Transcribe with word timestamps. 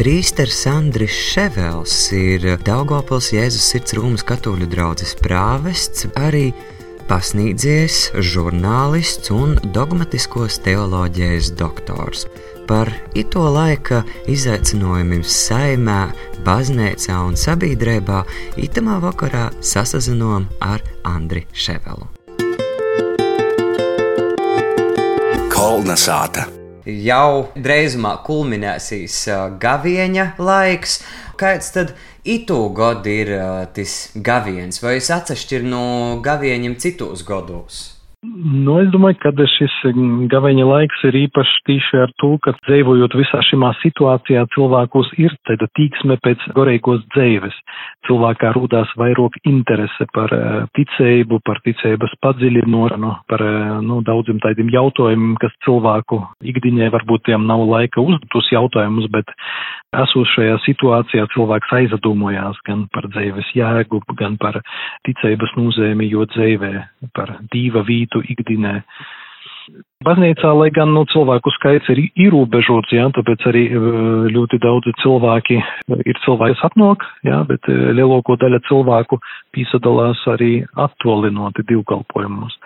Prīsters 0.00 0.62
Andris 0.64 1.12
Ševels 1.12 1.92
ir 2.16 2.46
Daugopils 2.64 3.26
Jēzus 3.34 3.66
sirds 3.68 3.92
Rūmas 3.98 4.22
katoļu 4.24 4.64
draudzes 4.72 5.10
prāvests, 5.20 6.06
arī 6.16 6.54
pasniedzējs, 7.10 7.98
žurnālists 8.30 9.28
un 9.36 9.58
dogmatiskos 9.74 10.56
teoloģijas 10.64 11.50
doktors. 11.60 12.24
Par 12.64 12.88
ito 13.12 13.42
laika 13.52 13.98
izaicinājumiem 14.24 15.20
saimē, 15.20 15.98
baznīcā 16.48 17.18
un 17.26 17.36
sabiedrībā 17.36 18.22
itamā 18.56 18.96
vakarā 19.04 19.50
sasazinām 19.60 20.48
ar 20.64 20.80
Andri 21.12 21.44
Ševelu. 21.52 22.08
Kolnesāta 25.52 26.46
jau 27.04 27.50
drīzumā 27.54 28.16
kulminēsīs 28.26 29.22
gavieņa 29.62 30.26
laiks. 30.38 31.00
Kāds 31.40 31.70
tad 31.76 31.94
itu 32.24 32.58
gadu 32.76 33.14
ir 33.14 33.32
tas 33.76 33.94
gaviens, 34.16 34.82
vai 34.82 34.98
es 34.98 35.08
atsevišķi 35.14 35.62
no 35.68 35.86
gavieņiem 36.24 36.76
citos 36.82 37.24
gados? 37.26 37.99
Nu, 38.20 38.74
es 38.82 38.90
domāju, 38.92 39.16
ka 39.22 39.30
šis 39.48 39.74
gaveņa 40.28 40.64
laiks 40.68 41.04
ir 41.08 41.16
īpašs 41.22 41.54
tīši 41.64 42.00
ar 42.02 42.10
to, 42.20 42.34
ka 42.44 42.52
dzīvojot 42.66 43.14
visā 43.16 43.40
šimā 43.48 43.70
situācijā 43.80 44.42
cilvēkos 44.52 45.14
ir 45.24 45.32
tāda 45.48 45.64
tīksme 45.78 46.18
pēc 46.20 46.44
goreikos 46.52 47.00
dzīves. 47.14 47.56
Cilvēkā 48.04 48.50
rūdās 48.58 48.92
vairāk 49.00 49.38
interese 49.48 50.04
par 50.12 50.34
uh, 50.36 50.68
ticību, 50.76 51.40
par 51.48 51.62
ticības 51.64 52.12
padziļinošanu, 52.20 53.14
par 53.32 53.46
uh, 53.46 53.80
nu, 53.88 54.02
daudziem 54.04 54.42
tādiem 54.44 54.68
jautājumiem, 54.74 55.38
kas 55.40 55.56
cilvēku 55.64 56.20
ikdiņai 56.44 56.92
varbūt 56.92 57.24
tiem 57.30 57.48
nav 57.48 57.64
laika 57.72 58.04
uzdotus 58.04 58.52
jautājumus, 58.52 59.08
bet 59.16 59.32
esošajā 59.96 60.60
situācijā 60.66 61.24
cilvēks 61.32 61.72
aizdomojās 61.80 62.60
gan 62.68 62.84
par 62.92 63.08
dzīves 63.10 63.48
jēgu, 63.56 64.04
gan 64.20 64.36
par 64.42 64.60
ticības 65.08 65.56
nozīmi, 65.56 66.12
jo 66.12 66.28
dzīvē 66.30 66.72
par 67.16 67.38
dīva 67.50 67.82
vītu 67.88 68.09
citu 68.10 68.22
ikdienē. 68.34 68.82
Baznīcā, 70.02 70.50
lai 70.56 70.70
gan 70.74 70.90
nu, 70.96 71.04
cilvēku 71.12 71.50
skaits 71.54 71.90
ir 71.92 72.00
ierobežots, 72.18 72.90
jā, 72.90 73.04
tāpēc 73.14 73.44
arī 73.46 73.66
e, 73.68 73.80
ļoti 74.32 74.58
daudzi 74.58 74.94
cilvēki 75.02 75.58
ir 76.08 76.20
cilvēki, 76.24 76.56
kas 76.56 76.64
atnāk, 76.72 77.04
jā, 77.28 77.42
bet 77.46 77.68
e, 77.68 77.76
lielāko 77.94 78.34
daļa 78.40 78.62
cilvēku 78.66 79.20
piesadalās 79.54 80.24
arī 80.32 80.64
attolinoti 80.74 81.66
divkalpojumus. 81.68 82.56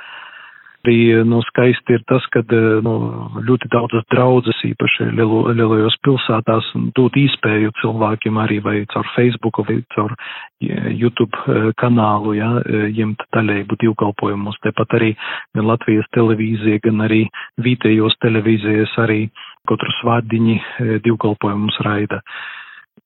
Arī 0.85 1.25
nu, 1.25 1.39
skaisti 1.49 1.95
ir 1.97 2.03
tas, 2.05 2.25
ka 2.29 2.43
nu, 2.85 2.93
ļoti 3.41 3.71
daudzas 3.73 4.05
draudzes, 4.13 4.59
īpaši 4.69 5.07
lielo, 5.17 5.47
lielajos 5.49 5.97
pilsētās, 6.05 6.67
dod 6.99 7.17
īspēju 7.17 7.73
cilvēkiem 7.81 8.41
arī 8.43 8.59
vai 8.61 8.75
caur 8.93 9.09
Facebook 9.15 9.63
vai 9.65 9.79
caur 9.97 10.13
YouTube 10.61 11.41
eh, 11.49 11.71
kanālu, 11.81 12.35
ja, 12.37 12.51
ņemt 12.69 13.25
daļēju 13.33 13.81
divkalpojumus. 13.81 14.61
Tepat 14.67 14.99
arī 15.01 15.15
gan 15.57 15.71
Latvijas 15.73 16.09
televīzija, 16.13 16.83
gan 16.85 17.01
arī 17.09 17.25
vietējos 17.65 18.21
televīzijas 18.21 18.93
arī 19.07 19.23
katru 19.69 19.97
svādiņi 20.03 20.59
eh, 20.61 20.97
divkalpojumus 21.05 21.81
raida 21.89 22.21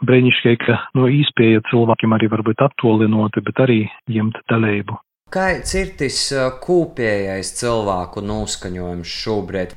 brīnišķīgi, 0.02 0.64
ka 0.66 0.80
no 0.94 1.06
nu, 1.06 1.12
īspēja 1.22 1.62
cilvēkiem 1.70 2.14
arī 2.14 2.30
varbūt 2.34 2.66
attolinoti, 2.66 3.42
bet 3.46 3.62
arī 3.64 3.84
ņemt 4.10 4.42
dalību. 4.50 4.98
Kāds 5.28 5.74
ir 5.76 5.90
tas 6.00 6.18
kūpējais 6.64 7.50
cilvēku 7.58 8.22
noskaņojums 8.24 9.16
šobrīd? 9.24 9.74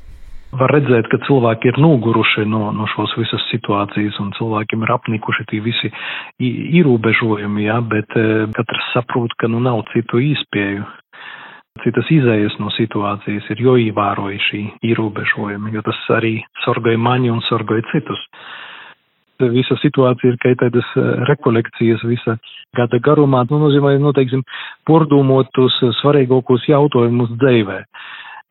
Var 0.51 0.71
redzēt, 0.75 1.07
ka 1.11 1.19
cilvēki 1.27 1.69
ir 1.71 1.77
noguruši 1.79 2.45
no, 2.47 2.69
no 2.75 2.87
šos 2.91 3.13
visas 3.19 3.43
situācijas, 3.49 4.17
un 4.23 4.31
cilvēkiem 4.35 4.83
ir 4.83 4.93
apnikuši 4.95 5.45
tie 5.51 5.59
visi 5.63 5.91
ierobežojumi, 6.43 7.67
jā, 7.67 7.77
bet 7.83 8.15
katrs 8.55 8.89
saprot, 8.95 9.35
ka 9.39 9.51
nu 9.51 9.59
nav 9.63 9.83
citu 9.91 10.23
īspēju. 10.23 10.87
Citas 11.83 12.07
izējas 12.11 12.57
no 12.59 12.71
situācijas 12.75 13.47
ir 13.51 13.63
jo 13.63 13.77
ievēroja 13.79 14.39
šī 14.47 14.65
ierobežojumi, 14.91 15.71
jo 15.75 15.83
tas 15.87 15.99
arī 16.15 16.37
sorgoja 16.65 16.99
mani 16.99 17.31
un 17.31 17.39
sorgoja 17.47 17.87
citus 17.93 18.19
visa 19.53 19.77
situācija 19.81 20.33
ir 20.33 20.39
kā 20.41 20.53
tādas 20.59 20.87
eh, 20.95 21.11
rekolekcijas 21.29 22.03
visa 22.07 22.37
gada 22.77 22.99
garumā, 23.03 23.43
nu, 23.49 23.59
nozīmē, 23.65 23.97
nu, 23.99 24.13
teiksim, 24.15 24.43
pordūmot 24.87 25.51
tos 25.57 25.77
svarīgākos 26.01 26.67
jautājumus 26.69 27.33
dzīvē. 27.41 27.79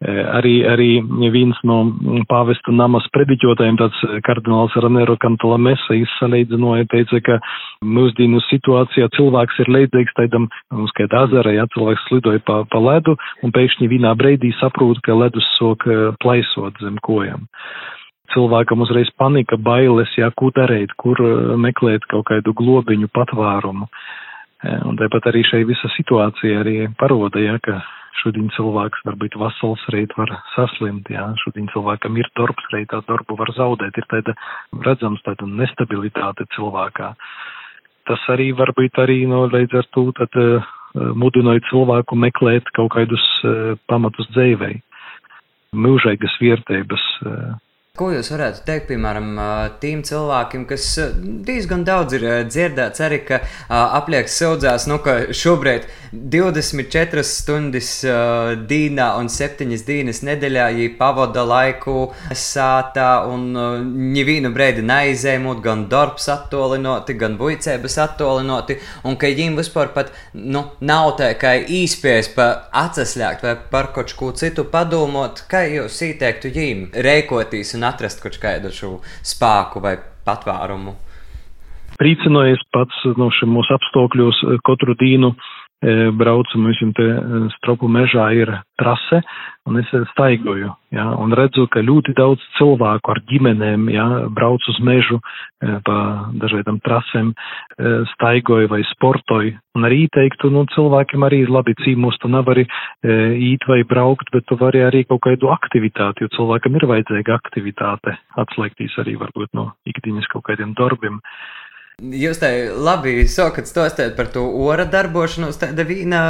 Eh, 0.01 0.19
arī, 0.33 0.53
arī 0.65 0.89
viens 1.29 1.59
no 1.69 1.83
pāvesta 2.31 2.73
namas 2.73 3.05
prediķotājiem, 3.13 3.77
tāds 3.77 3.99
kardināls 4.25 4.73
Ranero 4.81 5.19
Cantalamesa, 5.21 5.93
izsalīdzinoja, 5.93 6.87
teica, 6.89 7.21
ka 7.27 7.37
mūsdienu 7.85 8.41
situācijā 8.47 9.11
cilvēks 9.19 9.61
ir 9.61 9.73
līdzīgs 9.77 10.17
tādam, 10.17 10.49
mums 10.73 10.97
kā 10.97 11.05
ezera, 11.05 11.53
ja 11.53 11.69
cilvēks 11.77 12.09
slidoja 12.09 12.41
pa, 12.49 12.63
pa 12.73 12.81
ledu 12.81 13.19
un 13.45 13.53
pēkšņi 13.53 13.93
vienā 13.93 14.17
breidī 14.17 14.55
saprot, 14.57 15.05
ka 15.05 15.21
ledus 15.21 15.45
sok 15.59 15.85
eh, 15.85 16.07
plaisot 16.25 16.81
zem 16.81 16.97
kojām 17.05 17.45
cilvēkam 18.35 18.85
uzreiz 18.85 19.11
panika, 19.19 19.59
bailes, 19.61 20.11
jā, 20.19 20.31
ko 20.37 20.51
darīt, 20.55 20.93
kur 21.01 21.21
eh, 21.25 21.55
meklēt 21.61 22.07
kaut 22.11 22.29
kādu 22.31 22.55
globiņu 22.57 23.11
patvērumu. 23.15 23.89
Eh, 24.65 24.83
un 24.89 24.99
tāpat 25.01 25.31
arī 25.31 25.45
šeit 25.47 25.67
visa 25.69 25.91
situācija 25.97 26.63
arī 26.63 26.77
paroda, 27.01 27.43
jā, 27.43 27.57
ka 27.65 27.81
šodien 28.21 28.51
cilvēks 28.57 29.05
var 29.07 29.17
būt 29.21 29.39
vasals, 29.41 29.85
rīt 29.95 30.13
var 30.19 30.33
saslimt, 30.55 31.09
jā, 31.13 31.31
šodien 31.45 31.71
cilvēkam 31.73 32.19
ir 32.21 32.29
darbs, 32.37 32.67
rīt 32.75 32.91
tā 32.93 33.01
darbu 33.09 33.39
var 33.39 33.55
zaudēt, 33.57 33.97
ir 33.97 34.09
tāda 34.11 34.35
redzams 34.85 35.23
tāda 35.27 35.49
nestabilitāte 35.49 36.47
cilvēkā. 36.57 37.15
Tas 38.11 38.27
arī 38.33 38.51
var 38.59 38.75
būt 38.77 38.99
arī, 38.99 39.23
no 39.31 39.47
līdz 39.47 39.79
ar 39.79 39.89
to, 39.95 40.09
tad 40.19 40.37
uh, 40.41 40.69
mudināja 41.15 41.63
cilvēku 41.69 42.19
meklēt 42.19 42.69
kaut 42.75 42.91
kādus 42.97 43.25
pamatus 43.87 44.27
dzīvei, 44.35 44.81
mūžīgas 45.71 46.35
vērtības. 46.43 47.05
Ko 47.99 48.13
jūs 48.15 48.29
varētu 48.31 48.61
teikt, 48.69 48.85
piemēram, 48.87 49.33
tiem 49.83 50.05
cilvēkiem, 50.07 50.63
kas 50.71 50.85
diezgan 51.43 51.81
daudz 51.83 52.15
ir 52.15 52.27
dzirdēts, 52.47 53.01
arī 53.03 53.17
ka 53.27 53.41
aplieks 53.67 54.37
saudzās, 54.39 54.85
nu, 54.87 55.01
ka 55.03 55.33
šobrīd 55.35 55.89
24 56.15 57.25
stundas 57.27 57.89
dīnā 58.71 59.09
un 59.19 59.27
7 59.35 59.75
dienas 59.89 60.23
nedēļā 60.23 60.69
viņi 60.77 60.93
pavada 61.01 61.43
laiku 61.43 62.13
sātā 62.31 63.09
un 63.27 63.51
nevienu 64.15 64.55
brīdi 64.55 64.87
neizēmot, 64.87 65.59
gan 65.67 65.89
darbs 65.91 66.31
attolinoti, 66.31 67.19
gan 67.19 67.35
buicēbas 67.43 67.99
attolinoti, 68.07 68.79
un 69.03 69.19
ka 69.19 69.33
viņiem 69.35 69.59
vispār 69.59 69.91
pat, 69.99 70.15
nu, 70.39 70.63
nav 70.79 71.17
tā 71.19 71.33
kā 71.43 71.57
īspējas 71.67 72.31
pa 72.39 72.49
atsaslēgt 72.87 73.43
vai 73.49 73.59
par 73.75 73.91
kaut 73.99 74.15
ko 74.15 74.31
citu 74.31 74.69
padomot, 74.71 75.43
kā 75.51 75.67
jūs 75.67 75.99
ieteiktu 76.07 76.55
viņiem 76.55 76.89
rēkoties 76.95 77.75
un 77.75 77.80
atrast 77.87 78.23
kaut 78.23 78.39
kādu 78.43 78.73
šo 78.75 78.97
spēku 79.27 79.83
vai 79.85 79.97
patvērumu. 80.27 80.97
Priecinojies 82.01 82.63
pats 82.73 83.03
no 83.21 83.29
šiem 83.37 83.51
mūsu 83.53 83.75
apstākļos 83.77 84.39
katru 84.65 84.95
dienu 85.01 85.35
E, 85.81 86.11
braucam 86.13 86.67
visam 86.69 86.91
te 86.93 87.07
e, 87.09 87.39
stropu 87.55 87.89
mežā 87.89 88.27
ir 88.37 88.51
trase, 88.77 89.23
un 89.65 89.79
es 89.81 89.89
staigoju, 90.11 90.69
ja, 90.93 91.07
un 91.17 91.33
redzu, 91.33 91.65
ka 91.73 91.81
ļoti 91.81 92.13
daudz 92.19 92.43
cilvēku 92.59 93.13
ar 93.15 93.21
ģimenēm, 93.31 93.87
ja, 93.89 94.05
brauc 94.37 94.67
uz 94.69 94.77
mežu 94.85 95.17
e, 95.17 95.79
pa 95.87 95.97
dažādām 96.43 96.83
trasēm, 96.85 97.31
staigoju 98.13 98.69
vai 98.69 98.83
sportoju, 98.91 99.55
un 99.79 99.89
arī 99.89 100.03
teiktu, 100.13 100.51
nu, 100.53 100.67
cilvēkiem 100.75 101.25
arī 101.25 101.41
labi 101.49 101.73
cīmos, 101.81 102.21
tu 102.21 102.29
nevari 102.29 102.67
īt 103.49 103.65
vai 103.71 103.81
braukt, 103.89 104.29
bet 104.35 104.45
tu 104.51 104.61
vari 104.61 104.85
arī 104.85 105.07
kaut 105.09 105.23
kādu 105.31 105.49
aktivitāti, 105.55 106.27
jo 106.27 106.35
cilvēkam 106.37 106.77
ir 106.77 106.89
vajadzīga 106.93 107.41
aktivitāte, 107.41 108.19
atslēgtīs 108.45 109.01
arī 109.01 109.17
varbūt 109.23 109.57
no 109.57 109.71
ikdienas 109.89 110.29
kaut 110.29 110.45
kādiem 110.51 110.77
darbiem. 110.77 111.23
Jūs 112.01 112.39
te 112.41 112.49
labi 112.73 113.27
sakat 113.29 113.69
stostēt 113.69 114.15
par 114.17 114.31
to 114.33 114.47
ora 114.65 114.87
darbošanos, 114.89 115.59
tāda 115.61 115.85
vīna 115.85 116.21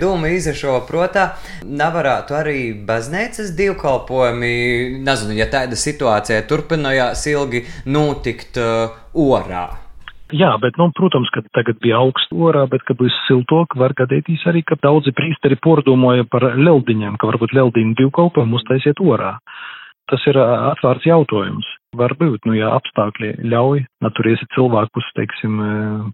doma 0.00 0.32
izrašo 0.34 0.80
protā. 0.88 1.28
Nevarētu 1.62 2.34
arī 2.34 2.60
baznīcas 2.88 3.52
divkalpojumi, 3.54 4.50
nezinu, 5.06 5.36
ja 5.38 5.46
tāda 5.52 5.78
situācija 5.78 6.42
turpinājās 6.50 7.22
ilgi 7.30 7.62
notikt 7.86 8.58
uh, 8.58 8.96
orā. 9.14 9.68
Jā, 10.34 10.50
bet, 10.58 10.74
nu, 10.74 10.88
protams, 10.98 11.30
ka 11.30 11.44
tagad 11.54 11.78
bija 11.84 12.00
augsts 12.02 12.34
orā, 12.34 12.64
bet, 12.66 12.82
kad 12.88 12.98
būs 12.98 13.14
siltok, 13.28 13.76
var 13.78 13.94
gadīties 13.94 14.42
arī, 14.50 14.64
ka 14.66 14.74
daudzi 14.82 15.14
prīsteri 15.14 15.54
pordomāja 15.62 16.26
par 16.26 16.48
leldiņiem, 16.58 17.14
ka 17.14 17.30
varbūt 17.30 17.54
leldiņu 17.54 17.94
divkalpojumu 18.00 18.58
uztaisiet 18.58 18.98
orā. 19.06 19.36
Tas 20.10 20.26
ir 20.26 20.38
atvērts 20.42 21.06
jautājums. 21.06 21.70
Varbūt, 21.96 22.46
nu, 22.48 22.54
ja 22.58 22.72
apstākļi 22.76 23.32
ļauj, 23.48 23.84
naturiesi 24.04 24.46
cilvēkus, 24.54 25.08
teiksim, 25.16 25.58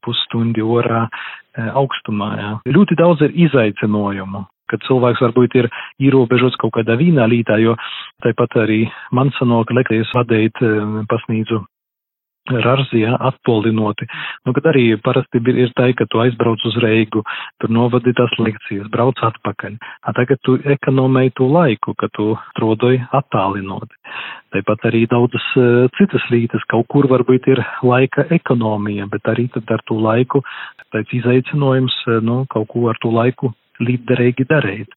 pusstundi 0.05 0.63
orā 0.63 1.07
augstumā, 1.59 2.31
jā. 2.39 2.51
Ļoti 2.77 2.99
daudz 3.01 3.25
ir 3.27 3.35
izaicinājumu, 3.49 4.45
kad 4.73 4.85
cilvēks 4.87 5.25
varbūt 5.27 5.59
ir 5.61 5.69
ierobežots 6.03 6.59
kaut 6.63 6.77
kādā 6.79 6.97
vīnā 7.01 7.27
lītā, 7.29 7.59
jo 7.61 7.77
tāpat 8.25 8.57
arī 8.65 8.85
man 9.13 9.35
sanāk 9.39 9.75
lekcijas 9.75 10.13
vadīt 10.17 10.63
pasnīdzu 12.43 12.63
Rarzijā 12.65 13.17
attolinoti. 13.21 14.07
Nu, 14.47 14.53
kad 14.53 14.65
arī 14.67 14.97
parasti 15.03 15.39
ir 15.39 15.73
tā, 15.77 15.93
ka 15.95 16.07
tu 16.07 16.19
aizbrauc 16.19 16.59
uz 16.65 16.77
Reigu, 16.83 17.23
tur 17.61 17.71
novadi 17.71 18.13
tās 18.13 18.31
lekcijas, 18.39 18.91
brauc 18.91 19.15
atpakaļ. 19.23 19.79
A 20.07 20.13
tagad 20.13 20.39
tu 20.43 20.59
ekonomēji 20.59 21.33
to 21.37 21.47
laiku, 21.47 21.95
ka 21.95 22.09
tu 22.13 22.37
strodoji 22.51 23.03
attālinoti. 23.13 23.95
Tāpat 24.53 24.85
arī 24.91 25.07
daudzas 25.09 25.45
uh, 25.57 25.89
citas 25.97 26.23
lītas, 26.31 26.63
kaut 26.69 26.87
kur 26.89 27.07
varbūt 27.09 27.49
ir 27.49 27.63
laika 27.83 28.27
ekonomija, 28.31 29.07
bet 29.07 29.23
arī 29.27 29.49
tad 29.53 29.65
ar 29.71 29.81
to 29.87 29.95
laiku, 29.95 30.43
tāds 30.93 31.13
izaicinājums, 31.13 31.95
uh, 32.07 32.21
nu, 32.21 32.45
kaut 32.51 32.69
ko 32.69 32.89
ar 32.91 32.99
to 33.01 33.11
laiku 33.11 33.55
līdzderīgi 33.81 34.47
darīt 34.51 34.93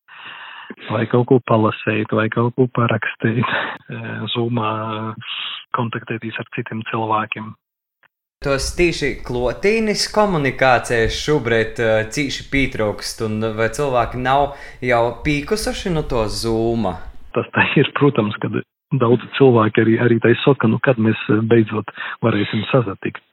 vai 0.91 1.03
kaut 1.11 1.27
ko 1.29 1.39
palasīt, 1.49 2.13
vai 2.15 2.27
kaut 2.33 2.55
ko 2.57 2.67
parakstīt, 2.75 3.45
zumā 4.35 4.71
kontaktēties 5.75 6.37
ar 6.39 6.49
citiem 6.55 6.83
cilvēkiem. 6.91 7.53
Tos 8.45 8.67
tīši 8.77 9.09
klotīnis 9.25 10.05
komunikācijas 10.13 11.15
šobrīd 11.17 11.79
cīši 12.13 12.45
pietrūkst, 12.51 13.23
un 13.25 13.49
vai 13.57 13.71
cilvēki 13.73 14.21
nav 14.21 14.59
jau 14.85 15.03
pīkusuši 15.25 15.93
no 15.95 16.03
to 16.05 16.25
zūma? 16.29 16.97
Tas 17.35 17.47
tā 17.55 17.65
ir, 17.79 17.89
protams, 17.97 18.35
kad 18.43 18.59
daudzi 19.01 19.27
cilvēki 19.39 19.81
arī, 19.81 19.95
arī 20.03 20.19
tai 20.23 20.35
saka, 20.43 20.69
nu 20.71 20.77
kad 20.83 20.99
mēs 21.01 21.19
beidzot 21.49 21.89
varēsim 22.23 22.63
sazatikt. 22.69 23.23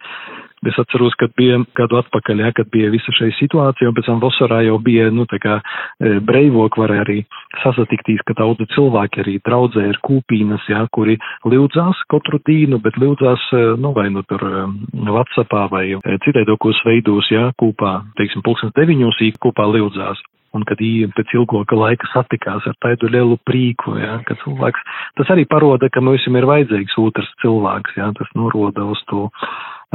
Es 0.62 0.76
atceros, 0.78 1.14
kad 1.18 1.32
bija 1.34 1.56
gadu 1.74 1.98
atpakaļ, 1.98 2.40
ja, 2.44 2.52
kad 2.54 2.68
bija 2.70 2.92
visa 2.92 3.10
šī 3.16 3.32
situācija, 3.34 3.88
un 3.90 3.96
pēc 3.96 4.06
tam 4.06 4.20
vasarā 4.22 4.60
jau 4.62 4.76
bija, 4.82 5.08
nu, 5.10 5.24
tā 5.26 5.40
kā 5.42 5.56
e, 5.58 6.20
breivok 6.22 6.78
varēja 6.78 7.02
arī 7.02 7.16
sasatiktīs, 7.64 8.22
ka 8.28 8.36
daudzi 8.38 8.68
cilvēki 8.76 9.24
arī 9.24 9.34
draudzē 9.42 9.88
ir 9.90 9.98
kūpīnas, 10.06 10.68
ja, 10.70 10.84
kuri 10.94 11.18
lūdzās 11.50 12.04
katru 12.12 12.38
dīnu, 12.46 12.78
bet 12.84 12.98
lūdzās, 13.02 13.48
e, 13.58 13.64
nu, 13.82 13.90
vai 13.96 14.06
nu 14.14 14.22
tur 14.30 14.46
e, 14.46 14.62
Whatsappā 15.10 15.64
vai 15.72 15.84
citēdokos 16.28 16.84
veidos, 16.86 17.32
ja, 17.34 17.48
kūpā, 17.58 17.96
teiksim, 18.20 18.46
pulkstens 18.46 18.76
deviņos 18.78 19.18
īk 19.32 19.42
kūpā 19.42 19.66
lūdzās 19.66 20.22
un 20.52 20.66
kad 20.68 20.80
viņi 20.82 21.10
pēc 21.16 21.34
ilgāka 21.36 21.76
laika 21.78 22.08
satikās 22.12 22.66
ar 22.68 22.76
tādu 22.84 23.10
lielu 23.10 23.38
prīku, 23.48 23.96
ja, 24.00 24.18
ka 24.28 24.36
cilvēks, 24.44 24.82
tas 25.18 25.30
arī 25.34 25.46
paroda, 25.48 25.88
ka 25.92 26.04
mums 26.04 26.26
ir 26.28 26.48
vajadzīgs 26.48 26.98
otrs 27.00 27.30
cilvēks, 27.42 27.96
ja, 27.96 28.10
tas 28.18 28.28
noroda 28.38 28.84
uz 28.92 29.00
to 29.10 29.30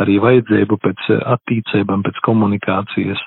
arī 0.02 0.20
vajadzību 0.24 0.78
pēc 0.84 1.10
attīcībām, 1.38 2.06
pēc 2.06 2.22
komunikācijas. 2.28 3.24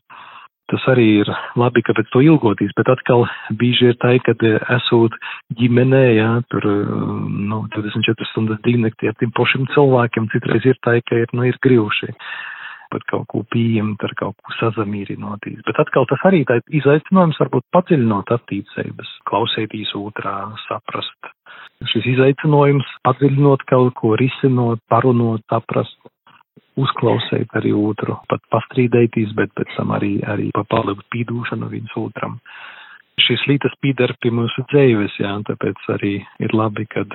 Tas 0.71 0.85
arī 0.93 1.07
ir 1.25 1.31
labi, 1.59 1.83
ka 1.83 1.97
pēc 1.99 2.13
to 2.13 2.21
ilgoties, 2.23 2.71
bet 2.79 2.93
atkal 2.93 3.25
bieži 3.59 3.89
ir 3.91 3.97
tā, 3.99 4.13
ka 4.23 4.37
esot 4.77 5.17
ģimenē, 5.59 6.05
jā, 6.15 6.29
tur, 6.53 6.69
nu, 7.27 7.65
24 7.75 8.31
stundas 8.31 8.63
dīnekti 8.63 9.11
ar 9.11 9.19
tiem 9.19 9.35
pašiem 9.35 9.67
cilvēkiem, 9.75 10.31
citreiz 10.31 10.71
ir 10.71 10.79
tā, 10.87 11.01
ka 11.03 11.25
ir, 11.25 11.35
nu, 11.35 11.49
ir 11.51 11.59
grivuši 11.67 12.15
pat 12.91 13.05
kaut 13.11 13.27
ko 13.31 13.43
pieņemt, 13.55 14.03
ar 14.07 14.15
kaut 14.19 14.37
ko 14.43 14.55
sazamīrinoties. 14.59 15.63
Bet 15.67 15.79
atkal 15.83 16.09
tas 16.11 16.23
arī 16.27 16.43
tā 16.49 16.59
izaicinājums 16.75 17.39
varbūt 17.39 17.67
padziļinot 17.75 18.33
attīstības, 18.35 19.13
klausētīs 19.31 19.95
otrā, 19.99 20.35
saprast. 20.67 21.31
Šis 21.91 22.09
izaicinājums 22.17 22.89
padziļinot 23.07 23.63
kaut 23.71 23.95
ko, 24.01 24.17
risinot, 24.21 24.83
parunot, 24.91 25.47
saprast, 25.53 25.97
uzklausīt 26.83 27.57
arī 27.59 27.73
otru, 27.77 28.19
pat 28.31 28.45
pastrīdēties, 28.55 29.35
bet 29.39 29.53
pēc 29.59 29.73
tam 29.77 29.95
arī, 29.97 30.17
arī 30.27 30.51
papalikt 30.57 31.07
pīdūšanu 31.15 31.71
viens 31.73 31.97
otram. 32.01 32.39
Šīs 33.21 33.45
lietas 33.51 33.75
pīdara 33.85 34.17
pie 34.21 34.33
mūsu 34.33 34.65
dzēves, 34.73 35.19
jā, 35.21 35.35
un 35.37 35.45
tāpēc 35.49 35.83
arī 35.97 36.15
ir 36.41 36.57
labi, 36.57 36.87
kad 36.89 37.13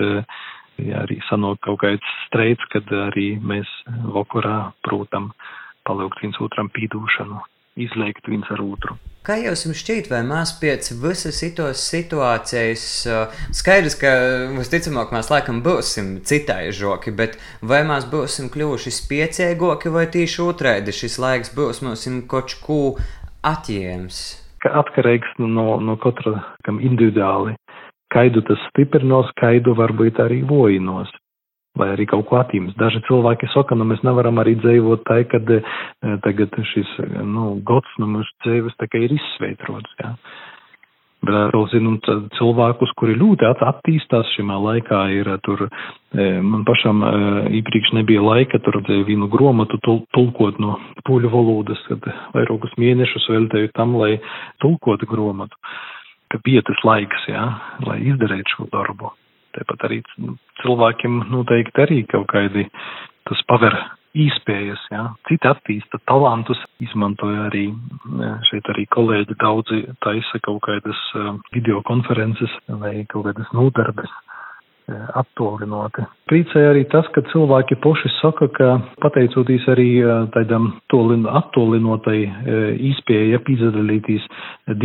ja 0.84 1.02
arī 1.06 1.18
sanāk 1.30 1.62
kaut 1.66 1.82
kāds 1.84 2.16
streids, 2.26 2.64
kad 2.74 2.90
arī 3.08 3.36
mēs 3.40 3.70
vakarā 4.16 4.72
prūtam 4.86 5.32
palūgt 5.88 6.22
viens 6.24 6.40
otram 6.44 6.70
pīdūšanu, 6.76 7.42
izliekt 7.76 8.28
viens 8.28 8.48
ar 8.52 8.62
otru. 8.64 8.96
Kā 9.26 9.40
jums 9.42 9.64
šķiet, 9.74 10.12
vai 10.12 10.20
mēs 10.28 10.52
pēc 10.62 10.92
visas 11.02 11.40
šitos 11.42 11.82
situācijas, 11.82 12.84
skaidrs, 13.58 13.96
ka 13.98 14.12
visticamāk 14.54 15.14
mēs 15.16 15.32
laikam 15.34 15.64
būsim 15.66 16.20
citai 16.30 16.70
žoki, 16.70 17.10
bet 17.10 17.40
vai 17.66 17.82
mēs 17.90 18.06
būsim 18.12 18.52
kļuvuši 18.54 18.94
spiecīgāki 19.00 19.94
vai 19.96 20.06
tieši 20.14 20.44
otrādi 20.46 20.94
šis 20.94 21.18
laiks 21.24 21.56
būs 21.58 21.82
mums 21.82 22.06
kaut 22.30 22.54
ko 22.62 22.80
atjēms? 23.42 24.22
Atkarīgs 24.66 25.34
no, 25.42 25.82
no 25.82 25.98
katra, 26.02 26.38
kam 26.66 26.78
individuāli. 26.82 27.58
Kaidu 28.14 28.46
tas 28.46 28.62
stiprinās, 28.70 29.34
kaidu 29.42 29.74
varbūt 29.78 30.22
arī 30.22 30.44
vojinos 30.46 31.10
vai 31.80 31.92
arī 31.94 32.08
kaut 32.10 32.26
ko 32.30 32.40
attīmst. 32.40 32.78
Daži 32.80 33.04
cilvēki 33.08 33.52
saka, 33.54 33.78
nu 33.78 33.88
mēs 33.90 34.04
nevaram 34.08 34.40
arī 34.42 34.56
dzīvot 34.62 35.06
tā, 35.08 35.22
kad 35.32 35.50
e, 35.52 35.62
tagad 36.26 36.56
šis, 36.74 36.98
nu, 37.22 37.56
gods 37.68 38.02
no 38.02 38.10
mūsu 38.18 38.32
dzīves 38.46 38.78
tā 38.80 38.90
kā 38.92 39.02
ir 39.06 39.16
izsveitrots, 39.16 39.96
jā. 40.02 40.16
Bet 41.26 41.56
vēl 41.56 41.64
zinu 41.72 41.96
cilvēkus, 42.38 42.92
kuri 43.00 43.16
ļoti 43.18 43.48
attīstās 43.50 44.30
šimā 44.36 44.60
laikā, 44.62 45.00
ir 45.16 45.32
tur, 45.46 45.66
e, 45.66 46.28
man 46.46 46.66
pašam 46.68 47.02
e, 47.02 47.12
īpriekš 47.62 47.96
nebija 47.98 48.22
laika 48.22 48.60
tur 48.62 48.78
vienu 48.86 49.30
gromatu 49.32 49.80
tulkot 49.82 50.60
no 50.62 50.78
poļu 51.08 51.32
valodas, 51.34 51.82
kad 51.90 52.06
vairākus 52.36 52.76
mēnešus 52.82 53.30
veltēju 53.32 53.74
tam, 53.74 53.98
lai 54.02 54.20
tulkotu 54.62 55.10
gromatu, 55.10 55.58
ka 56.30 56.42
bija 56.46 56.62
tas 56.68 56.84
laiks, 56.86 57.26
jā, 57.32 57.48
lai 57.88 58.04
izdarītu 58.12 58.58
šo 58.58 58.70
darbu. 58.76 59.16
Tāpat 59.56 59.88
arī 59.88 60.04
nu, 60.22 60.36
cilvēkiem 60.64 61.22
noteikti 61.34 61.86
arī 61.86 62.02
kaut 62.12 62.28
kādi 62.32 62.68
tas 63.26 63.42
paver 63.50 63.76
īspējas, 64.16 64.84
jā. 64.94 65.06
Citi 65.28 65.50
attīsta 65.50 66.00
talantus, 66.08 66.62
izmantoja 66.84 67.50
arī, 67.50 67.66
šeit 68.48 68.70
arī 68.72 68.86
kolēģi 68.96 69.36
daudzi 69.42 69.82
taisa 70.06 70.40
kaut 70.46 70.62
kādas 70.68 71.02
videokonferences 71.56 72.54
vai 72.80 73.02
kaut 73.12 73.28
kādas 73.28 73.52
nodarbes 73.58 74.14
attolinoti. 75.18 76.04
Priecēja 76.30 76.70
arī 76.70 76.84
tas, 76.92 77.08
ka 77.16 77.24
cilvēki 77.32 77.80
paši 77.82 78.12
saka, 78.20 78.48
ka 78.54 78.68
pateicoties 79.02 79.66
arī 79.74 79.88
tādam 80.36 80.76
attolinotai 80.94 82.20
īspēja 82.92 83.42
piedalīties 83.48 84.30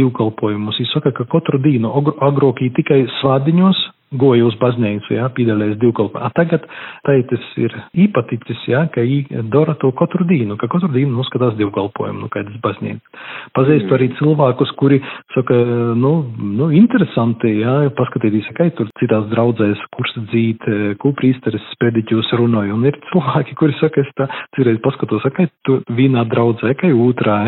divkalpojumus, 0.01 0.81
viņi 0.81 0.93
saka, 0.95 1.13
ka 1.13 1.29
katru 1.29 1.61
dienu 1.61 1.93
agrokī 2.17 2.73
tikai 2.81 3.03
svādiņos 3.21 3.90
goja 4.11 4.47
uz 4.49 4.57
baznīcu, 4.59 5.13
jā, 5.15 5.29
piedalījās 5.37 5.79
divkalpā. 5.79 6.25
A 6.27 6.31
tagad 6.35 6.65
taitis 7.07 7.45
ir 7.61 7.75
īpaticis, 8.07 8.65
jā, 8.71 8.83
ka 8.91 9.05
ī 9.07 9.23
dara 9.53 9.77
to 9.79 9.93
katru 9.97 10.27
dienu, 10.27 10.57
ka 10.59 10.67
katru 10.71 10.91
dienu 10.95 11.15
noskatās 11.15 11.55
divkalpojumu, 11.61 12.25
nu, 12.25 12.31
kādas 12.33 12.57
baznīcas. 12.65 13.23
Pazīstu 13.55 13.87
mm. 13.87 13.97
arī 13.97 14.09
cilvēkus, 14.19 14.73
kuri 14.81 14.99
saka, 15.35 15.59
nu, 15.99 16.13
nu, 16.59 16.71
interesanti, 16.75 17.53
jā, 17.63 17.77
paskatīties, 17.99 18.51
kā 18.59 18.67
tur 18.79 18.91
citās 18.99 19.29
draudzēs, 19.31 19.85
kurs 19.95 20.17
dzīt, 20.33 20.67
ko 21.03 21.15
prīsteris 21.19 21.71
sprediķos 21.77 22.35
runāja, 22.41 22.75
un 22.75 22.89
ir 22.91 22.99
cilvēki, 23.13 23.57
kuri 23.63 23.79
saka, 23.79 24.03
es 24.03 24.11
tā 24.19 24.27
citreiz 24.57 24.83
paskatos, 24.83 25.27
kā 25.37 25.47
tu 25.67 25.81
vienā 25.95 26.27
draudzē, 26.31 26.75
kā 26.83 26.91
otrā, 26.91 27.39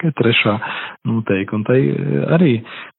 kā 0.00 0.12
trešā, 0.20 0.56
nu, 1.08 1.24
teik, 1.28 1.56
un 1.56 1.64
tai 1.64 1.80
arī 2.36 2.58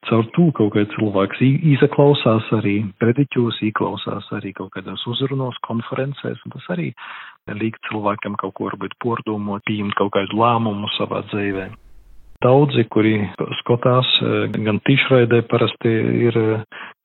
caur 0.10 0.26
tū 0.34 0.50
kaut 0.58 0.74
kā 0.74 0.88
cilvēks 0.96 1.42
īsaklausās 1.46 2.50
arī 2.58 2.80
prediķos, 3.12 3.60
ieklausās 3.68 4.30
arī 4.38 4.54
kaut 4.56 4.72
kādos 4.76 5.04
uzrunos, 5.10 5.58
konferencēs, 5.68 6.40
un 6.46 6.56
tas 6.56 6.68
arī 6.72 6.92
liek 7.60 7.78
cilvēkam 7.90 8.38
kaut 8.40 8.56
ko 8.56 8.70
varbūt 8.70 8.96
pordomot, 9.04 9.64
pieņemt 9.68 9.98
kaut 10.00 10.14
kādu 10.16 10.40
lēmumu 10.40 10.88
savā 10.98 11.24
dzīvē. 11.32 11.68
Daudzi, 12.42 12.88
kuri 12.90 13.20
skatās 13.60 14.08
gan 14.56 14.80
tiešraidē, 14.88 15.44
parasti 15.52 15.92
ir 16.26 16.40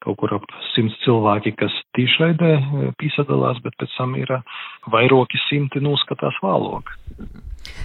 kaut 0.01 0.17
kur 0.23 0.39
ap 0.39 0.47
simts 0.73 0.97
cilvēki, 1.03 1.53
kas 1.61 1.75
tiešraidē 1.99 2.53
piesadalās, 3.03 3.61
bet 3.65 3.77
pēc 3.77 3.93
tam 3.99 4.15
ir 4.17 4.33
vairoki 4.89 5.43
simti 5.49 5.83
noskatās 5.85 6.39
vālok. 6.45 6.95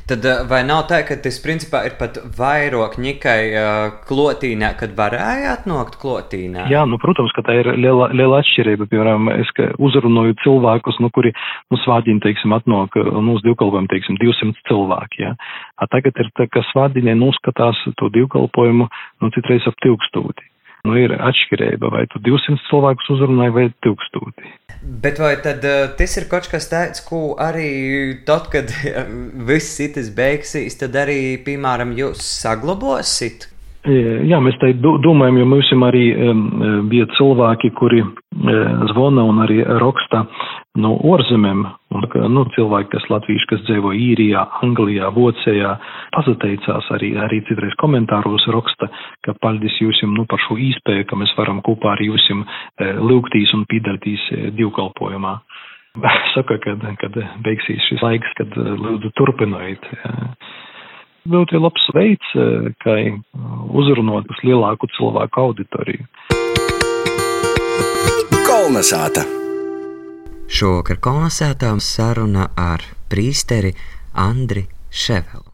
Tad 0.10 0.26
vai 0.50 0.60
nav 0.68 0.84
tā, 0.90 1.02
ka 1.08 1.16
tas 1.24 1.38
principā 1.44 1.84
ir 1.88 1.94
pat 2.00 2.18
vairāk 2.38 2.98
ņikai 3.00 3.40
uh, 3.56 3.80
klotīnā, 4.10 4.74
kad 4.80 4.96
varēja 4.98 5.54
atnākt 5.56 5.96
klotīnā? 6.02 6.66
Jā, 6.74 6.84
nu, 6.90 7.00
protams, 7.02 7.32
ka 7.38 7.46
tā 7.48 7.56
ir 7.62 7.72
liela, 7.78 8.10
liela 8.12 8.42
atšķirība. 8.44 8.90
Piemēram, 8.92 9.32
es 9.38 9.54
uzrunāju 9.80 10.36
cilvēkus, 10.44 11.00
nu, 11.04 11.12
kuri, 11.16 11.32
nu, 11.72 11.80
svādiņi, 11.86 12.24
teiksim, 12.28 12.58
atnāk, 12.58 13.00
nu, 13.00 13.38
uz 13.38 13.46
divkalpojumu, 13.48 13.92
teiksim, 13.94 14.20
200 14.22 14.68
cilvēki, 14.68 15.26
jā. 15.28 15.34
A 15.80 15.90
tagad 15.92 16.20
ir 16.20 16.32
tā, 16.36 16.50
ka 16.52 16.66
svādiņai 16.74 17.16
noskatās 17.22 17.80
to 18.02 18.12
divkalpojumu, 18.14 18.92
nu, 19.24 19.36
citreiz 19.38 19.70
ap 19.70 19.80
tūkstūti. 19.86 20.51
Nu, 20.88 20.96
ir 20.98 21.14
atšķirība, 21.14 21.92
vai 21.94 22.08
tu 22.10 22.22
200 22.26 22.58
cilvēkus 22.70 23.12
uzrunāji 23.16 23.54
vai 23.58 23.66
1000. 23.86 24.50
Bet 25.04 25.20
vai 25.22 25.36
tad 25.46 25.66
uh, 25.68 25.92
tas 25.98 26.18
ir 26.18 26.26
kaut 26.32 26.50
kas 26.50 26.66
tāds, 26.72 27.04
ko 27.06 27.36
arī 27.42 27.70
tad, 28.26 28.50
kad 28.54 28.74
viss 29.50 29.78
citas 29.78 30.10
beigsies, 30.18 30.80
tad 30.82 30.98
arī, 31.04 31.38
piemēram, 31.46 31.94
jūs 32.00 32.24
saglabāsit? 32.42 33.52
Jā, 33.82 34.38
mēs 34.46 34.60
tā 34.62 34.70
domājam, 34.78 35.40
jo 35.42 35.46
mums 35.50 35.70
arī 35.88 36.04
um, 36.14 36.42
bija 36.90 37.08
cilvēki, 37.18 37.72
kuri 37.78 38.04
uh, 38.06 38.12
zvana 38.92 39.26
un 39.26 39.42
arī 39.42 39.62
raksta 39.66 40.28
no 40.80 40.94
ārzemēm, 41.14 41.64
un 41.92 42.06
nu, 42.32 42.44
cilvēki, 42.56 42.92
kas 42.94 43.08
latvieši, 43.12 43.48
kas 43.50 43.64
dzīvo 43.68 43.92
īrijā, 43.96 44.44
Anglijā, 44.64 45.10
Vācijā, 45.16 45.74
pazateicās 46.16 46.88
arī, 46.96 47.12
arī 47.20 47.42
citreiz 47.50 47.76
komentāros 47.82 48.48
raksta, 48.56 48.88
ka 49.26 49.36
paldies 49.44 49.76
jūsim 49.82 50.14
nu, 50.16 50.26
par 50.32 50.40
šo 50.46 50.56
īspēju, 50.56 51.10
ka 51.10 51.20
mēs 51.20 51.34
varam 51.38 51.60
kopā 51.66 51.96
ar 51.98 52.04
jūsim 52.06 52.46
e, 52.46 52.94
lūgtīs 53.04 53.52
un 53.58 53.66
pīdaltīs 53.72 54.28
e, 54.32 54.40
divkalpojumā. 54.56 55.36
Saka, 56.36 56.56
kad, 56.64 56.86
kad 57.02 57.20
beigsies 57.44 57.84
šis 57.90 58.04
laiks, 58.06 58.32
kad 58.40 58.56
e, 58.56 58.78
lūdzu 58.80 59.12
turpinojiet. 59.20 59.90
Ļoti 61.32 61.60
labs 61.60 61.84
veids, 61.94 62.32
kā 62.82 62.96
uzrunāt 63.78 64.32
uz 64.32 64.40
lielāku 64.48 64.90
cilvēku 64.96 65.44
auditoriju. 65.44 66.08
Kolnesāta! 68.48 69.41
Šovakar 70.52 70.98
kolonizētām 71.00 71.80
saruna 71.80 72.50
ar 72.60 72.84
prīsteri 73.08 73.72
Andri 74.20 74.66
Ševelu. 74.92 75.51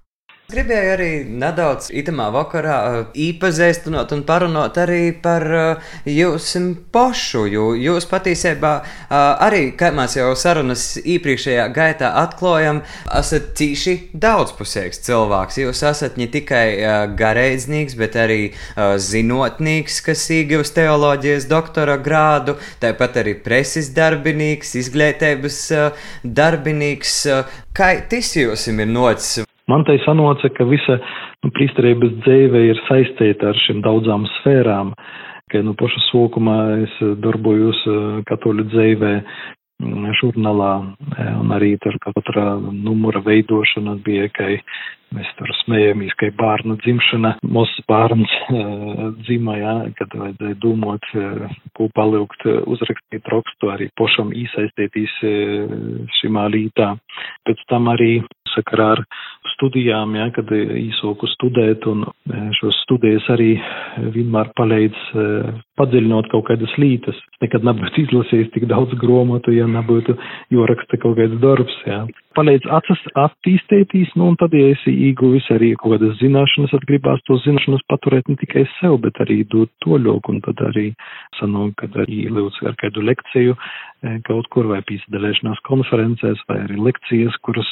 Gribēju 0.48 0.92
arī 0.94 1.08
nedaudz 1.28 1.90
itamā 1.92 2.30
vakarā 2.32 2.76
īpazīstināt 3.20 4.14
un 4.16 4.22
parunāt 4.24 4.78
arī 4.80 5.10
par 5.12 5.44
jums 6.08 6.54
pašu, 6.96 7.42
jo 7.52 7.66
jūs 7.76 8.06
patiesībā 8.08 8.72
arī, 9.44 9.74
kā 9.76 9.90
mēs 9.92 10.16
jau 10.16 10.30
sarunas 10.40 10.86
iepriekšējā 11.02 11.66
gaitā 11.76 12.14
atklājam, 12.22 12.80
esat 13.20 13.50
tīši 13.60 13.96
daudzpusīgs 14.16 15.04
cilvēks. 15.10 15.58
Jūs 15.66 15.84
esat 15.90 16.16
ne 16.16 16.30
tikai 16.32 16.64
garīdznieks, 17.20 17.98
bet 18.00 18.16
arī 18.16 18.40
zinotnieks, 19.04 20.00
kas 20.08 20.24
iegūst 20.32 20.78
teoloģijas 20.80 21.50
doktora 21.52 22.00
grādu, 22.00 22.56
tāpat 22.80 23.20
arī 23.26 23.36
preses 23.36 23.92
darbinīgs, 24.00 24.78
izglītības 24.80 25.60
darbinīgs. 26.24 27.20
Kā 27.76 27.92
tas 28.08 28.32
jums 28.40 28.70
ir 28.72 28.88
nocis? 28.88 29.44
Man 29.68 29.84
tai 29.84 29.98
sanoca, 30.06 30.48
ka 30.56 30.64
visa 30.64 30.96
nu, 31.44 31.52
priesterības 31.52 32.14
dzīve 32.24 32.64
ir 32.70 32.80
saistīta 32.88 33.52
ar 33.52 33.58
šīm 33.66 33.82
daudzām 33.84 34.24
sfērām, 34.38 34.94
ka 35.52 35.60
nu, 35.64 35.76
paša 35.80 36.04
sākumā 36.08 36.58
es 36.86 36.94
darbojos 37.24 37.82
eh, 37.92 38.06
katoļu 38.30 38.64
dzīvē 38.72 39.12
mm, 39.20 40.06
žurnālā, 40.22 40.72
eh, 41.18 41.34
un 41.42 41.52
arī 41.58 41.74
tur 41.84 42.00
katra 42.04 42.54
numura 42.64 43.20
veidošana 43.26 43.98
bija, 44.08 44.30
ka 44.32 44.48
mēs 45.16 45.34
tur 45.36 45.52
smējamies, 45.66 46.16
ka 46.20 46.32
bērnu 46.40 46.80
dzimšana, 46.86 47.34
mūsu 47.44 47.84
bērns 47.92 48.40
eh, 48.48 49.04
dzima, 49.28 49.60
jā, 49.60 49.76
kad 50.00 50.16
vajadzēja 50.24 50.62
domāt, 50.64 51.12
ko 51.76 51.92
palikt, 51.96 52.48
uzrakstīt 52.72 53.28
rakstu, 53.36 53.74
arī 53.76 53.92
pašam 54.00 54.32
iesaistīties 54.32 55.20
šimā 56.22 56.48
lītā. 56.56 56.94
Pēc 57.44 57.68
tam 57.68 57.92
arī 57.92 58.14
sakarā 58.56 58.94
ar 58.96 59.04
studijām, 59.56 60.16
ja, 60.20 60.28
kad 60.36 60.52
īsoku 60.52 61.30
studēt, 61.34 61.88
un 61.90 62.06
e, 62.08 62.42
šos 62.60 62.82
studijas 62.86 63.28
arī 63.34 63.54
vienmēr 64.16 64.52
palīdz 64.58 65.02
padziļinot 65.78 66.30
kaut 66.34 66.48
kādas 66.50 66.74
lītas. 66.82 67.18
Nekad 67.44 67.66
nebūtu 67.68 68.04
izlasījis 68.06 68.54
tik 68.56 68.68
daudz 68.72 68.96
grāmatu, 69.02 69.54
ja 69.56 69.68
nebūtu 69.70 70.18
joraksta 70.54 71.00
kaut 71.02 71.18
kāds 71.20 71.38
darbs. 71.44 71.76
Ja. 71.88 72.06
Palīdz 72.38 72.68
acis 72.70 73.02
attīstīties, 73.18 74.12
nu, 74.18 74.32
un 74.32 74.36
tad, 74.38 74.54
ja 74.54 74.70
esi 74.74 74.94
ieguvis 75.08 75.48
arī 75.54 75.72
kaut 75.80 75.96
kādas 75.96 76.20
zināšanas, 76.22 76.74
tad 76.74 76.86
gribās 76.90 77.24
to 77.26 77.40
zināšanas 77.42 77.86
paturēt 77.90 78.30
ne 78.30 78.38
tikai 78.38 78.68
sev, 78.78 79.00
bet 79.06 79.18
arī 79.26 79.40
dot 79.50 79.72
to 79.86 79.98
ļoku, 80.02 80.36
un 80.36 80.44
tad 80.46 80.62
arī 80.70 80.92
sanāk, 81.40 81.74
kad 81.82 81.98
arī 82.04 82.28
lūdz 82.34 82.62
ar 82.70 82.78
kādu 82.82 83.06
lekciju 83.06 83.56
e, 83.58 84.18
kaut 84.28 84.50
kur 84.54 84.70
vai 84.70 84.84
pīsadalēšanās 84.86 85.64
konferencēs 85.66 86.44
vai 86.50 86.60
arī 86.66 86.78
lekcijas, 86.90 87.38
kuras 87.46 87.70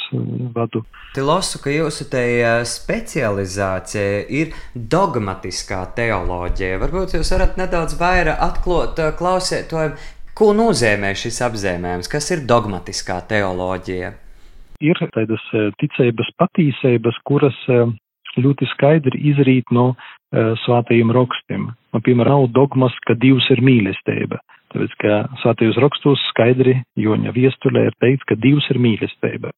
vadu. 0.55 0.81
Te 1.13 1.25
lasu, 1.25 1.62
ka 1.62 1.74
jūsu 1.74 2.09
te 2.09 2.25
specializācija 2.69 4.25
ir 4.33 4.53
dogmatiskā 4.74 5.83
teoloģija. 5.97 6.81
Varbūt 6.81 7.17
jūs 7.19 7.33
varat 7.35 7.62
nedaudz 7.62 7.94
vairāk 7.99 8.41
atklāt 8.49 9.01
klausētājiem, 9.19 9.95
ko 10.35 10.51
nozīmē 10.57 11.13
šis 11.15 11.41
apzīmējums, 11.47 12.11
kas 12.11 12.31
ir 12.35 12.43
dogmatiskā 12.49 13.21
teoloģija. 13.29 14.11
Ir 14.83 14.99
tādas 15.15 15.45
ticības 15.79 16.33
patīsības, 16.41 17.21
kuras 17.27 17.59
ļoti 18.35 18.67
skaidri 18.73 19.21
izrīt 19.31 19.71
no 19.71 19.93
svātajiem 20.65 21.13
rakstiem. 21.15 21.69
Man, 21.95 22.03
piemēram, 22.03 22.43
nav 22.43 22.51
dogmas, 22.51 22.95
ka 23.07 23.15
Dievs 23.15 23.47
ir 23.55 23.61
mīlestība. 23.63 24.41
Tāpēc, 24.73 24.95
ka 24.99 25.19
svātajos 25.39 25.79
rakstos 25.79 26.23
skaidri 26.33 26.81
Joņa 26.99 27.31
viestulē 27.35 27.85
ir 27.87 27.95
teikts, 28.03 28.27
ka 28.27 28.35
Dievs 28.35 28.67
ir 28.73 28.81
mīlestība. 28.83 29.53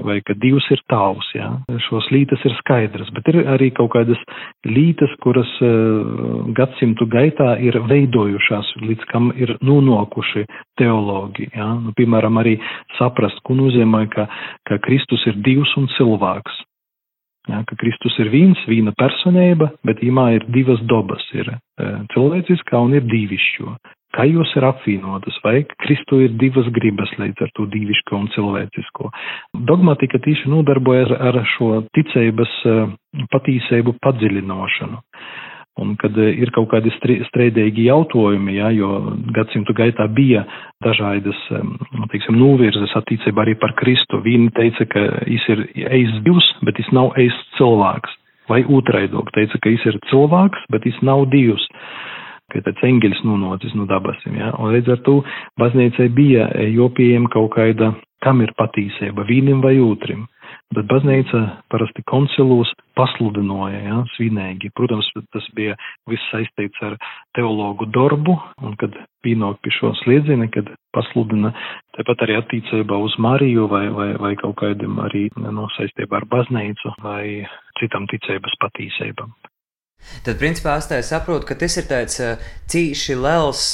Vai 0.00 0.20
ka 0.24 0.34
divs 0.40 0.64
ir 0.72 0.80
tavs, 0.88 1.28
jā. 1.36 1.48
Šos 1.86 2.08
lītas 2.14 2.40
ir 2.48 2.54
skaidrs, 2.62 3.10
bet 3.12 3.28
ir 3.28 3.42
arī 3.52 3.68
kaut 3.76 3.92
kādas 3.92 4.20
lītas, 4.64 5.12
kuras 5.24 5.50
uh, 5.60 6.48
gadsimtu 6.56 7.06
gaitā 7.12 7.52
ir 7.60 7.76
veidojušās, 7.90 8.72
līdz 8.88 9.06
kam 9.12 9.30
ir 9.36 9.54
nonākuši 9.60 10.46
teologi, 10.80 11.50
jā. 11.52 11.68
Nu, 11.84 11.92
piemēram, 11.98 12.40
arī 12.40 12.56
saprast, 12.98 13.44
ko 13.44 13.58
nozīmē, 13.60 14.06
ka, 14.12 14.26
ka 14.68 14.80
Kristus 14.86 15.26
ir 15.28 15.40
divs 15.44 15.76
un 15.76 15.90
cilvēks. 15.98 16.60
Ja, 17.50 17.64
ka 17.66 17.74
Kristus 17.74 18.14
ir 18.22 18.28
viens, 18.30 18.60
viena 18.70 18.92
personība, 18.94 19.72
bet 19.82 19.98
imā 20.06 20.28
ir 20.36 20.44
divas 20.54 20.78
dabas, 20.86 21.24
ir 21.34 21.48
e, 21.50 21.56
cilvēciskā 22.14 22.78
un 22.78 22.94
ir 22.94 23.02
dīvišķo 23.10 23.72
jūs 24.28 24.50
ir 24.58 24.66
apvienotas, 24.68 25.38
vai 25.44 25.62
Kristu 25.80 26.20
ir 26.24 26.34
divas 26.40 26.68
gribas 26.76 27.12
līdz 27.16 27.46
ar 27.46 27.52
to 27.56 27.64
dīvišķo 27.72 28.18
un 28.18 28.28
cilvēcisko. 28.34 29.08
Dogmatika 29.68 30.20
tīši 30.22 30.52
nodarbojas 30.52 31.14
ar 31.16 31.40
šo 31.54 31.82
ticības 31.96 32.52
eh, 32.68 32.92
patīsību 33.32 33.96
padziļinošanu. 34.04 35.00
Un 35.80 35.94
kad 35.96 36.16
eh, 36.20 36.36
ir 36.44 36.52
kaut 36.52 36.68
kādi 36.74 36.92
streidīgi 36.98 37.88
jautājumi, 37.88 38.58
ja, 38.60 38.68
jo 38.76 39.16
gadsimtu 39.32 39.72
gaitā 39.76 40.08
bija 40.12 40.44
dažādas, 40.84 41.40
teiksim, 42.12 42.36
novirzes 42.36 42.92
attīcībā 43.00 43.46
arī 43.46 43.56
par 43.60 43.72
Kristu. 43.80 44.20
Viņi 44.20 44.52
teica, 44.58 44.88
ka 44.92 45.06
viņš 45.24 45.52
ir 45.56 45.64
eis 45.88 46.16
divs, 46.26 46.52
bet 46.68 46.76
viņš 46.80 46.92
nav 46.92 47.16
eis 47.22 47.44
cilvēks. 47.56 48.18
Vai 48.50 48.64
otraidok 48.66 49.30
teica, 49.32 49.56
ka 49.56 49.70
viņš 49.70 49.84
ir 49.88 50.02
cilvēks, 50.10 50.66
bet 50.74 50.84
viņš 50.84 51.06
nav 51.08 51.30
divs 51.32 51.64
ka 52.52 52.62
tāds 52.66 52.84
eņģeļs 52.88 53.24
nunācis 53.26 53.74
no 53.78 53.88
dabasim, 53.90 54.36
ja, 54.38 54.52
un 54.58 54.74
līdz 54.76 54.96
ar 54.96 55.02
to 55.08 55.18
baznīcai 55.60 56.08
bija 56.14 56.48
jopiem 56.72 57.28
kaut 57.32 57.54
kāda, 57.56 57.94
kam 58.22 58.42
ir 58.44 58.54
patīsība, 58.58 59.26
vīnim 59.26 59.64
vai 59.64 59.76
otrim. 59.82 60.28
Bet 60.72 60.86
baznīca 60.88 61.40
parasti 61.72 62.04
koncilos 62.08 62.70
pasludināja, 62.96 63.80
ja, 63.84 63.98
svinīgi. 64.14 64.70
Protams, 64.76 65.08
tas 65.34 65.46
bija 65.56 65.76
viss 66.08 66.30
saistīts 66.32 66.80
ar 66.86 66.96
teologu 67.36 67.88
darbu, 67.92 68.38
un 68.64 68.76
kad 68.80 68.96
pienāk 69.24 69.60
pie 69.64 69.74
šo 69.76 69.92
sliedzieni, 70.00 70.48
kad 70.54 70.70
pasludina 70.96 71.52
tepat 71.98 72.24
arī 72.24 72.38
attīcībā 72.40 73.00
uz 73.04 73.16
Mariju 73.20 73.68
vai, 73.72 73.86
vai, 73.92 74.10
vai 74.20 74.34
kaut 74.40 74.58
kādiem 74.64 75.00
arī 75.04 75.26
no 75.44 75.68
saistībā 75.76 76.22
ar 76.22 76.28
baznīcu 76.32 76.96
vai 77.04 77.24
citam 77.80 78.08
ticības 78.12 78.56
patīsībām. 78.64 79.32
Tad, 80.22 80.38
principā, 80.38 80.76
es 80.78 81.10
saprotu, 81.10 81.46
ka 81.48 81.56
tas 81.58 81.76
ir 81.80 81.88
tāds 81.90 82.20
cīši 82.70 83.16
liels 83.18 83.64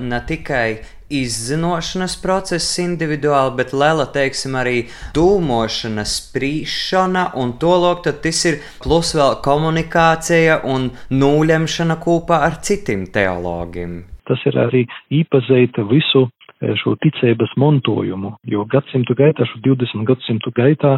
ne 0.00 0.20
tikai 0.28 0.68
izzinošanas 1.14 2.16
process 2.22 2.78
individuāli, 2.82 3.54
bet 3.58 3.74
liela, 3.76 4.06
teiksim, 4.14 4.56
arī 4.58 4.86
dūmošana, 5.16 6.04
sprīšana, 6.08 7.26
un 7.40 7.54
to 7.60 7.74
lūk, 7.84 8.02
tad 8.06 8.22
tas 8.24 8.40
ir 8.50 8.60
plus 8.82 9.14
vēl 9.16 9.38
komunikācija 9.44 10.62
un 10.74 10.90
nūļemšana 11.12 12.00
kopā 12.02 12.40
ar 12.48 12.58
citiem 12.64 13.06
teologiem. 13.14 14.02
Tas 14.24 14.40
ir 14.48 14.56
arī 14.56 14.86
īpazeita 15.12 15.84
visu 15.90 16.24
Eh, 16.43 16.43
šo 16.80 16.94
ticības 17.02 17.54
montojumu, 17.60 18.34
jo 18.50 18.64
gadsimtu 18.70 19.16
gaitā, 19.18 19.46
šo 19.48 19.60
20 19.64 20.06
gadsimtu 20.08 20.52
gaitā, 20.56 20.94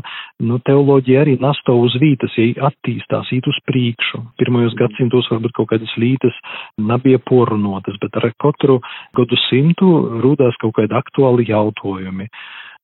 nu, 0.47 0.59
teoloģija 0.67 1.25
arī 1.25 1.37
nasto 1.43 1.77
uz 1.83 1.97
vītas, 2.01 2.37
ja 2.39 2.69
attīstās, 2.71 3.33
īt 3.37 3.49
uz 3.51 3.59
priekšu. 3.69 4.23
Pirmajos 4.41 4.77
gadsimtos 4.79 5.31
varbūt 5.33 5.57
kaut 5.57 5.73
kādas 5.75 5.97
lītas 6.01 6.37
nebija 6.79 7.21
porunotas, 7.27 7.99
bet 8.03 8.17
ar 8.21 8.31
katru 8.43 8.81
gadu 9.17 9.41
simtu 9.49 9.91
rūdās 10.23 10.59
kaut 10.63 10.77
kādi 10.79 10.97
aktuāli 10.97 11.49
jautājumi 11.51 12.31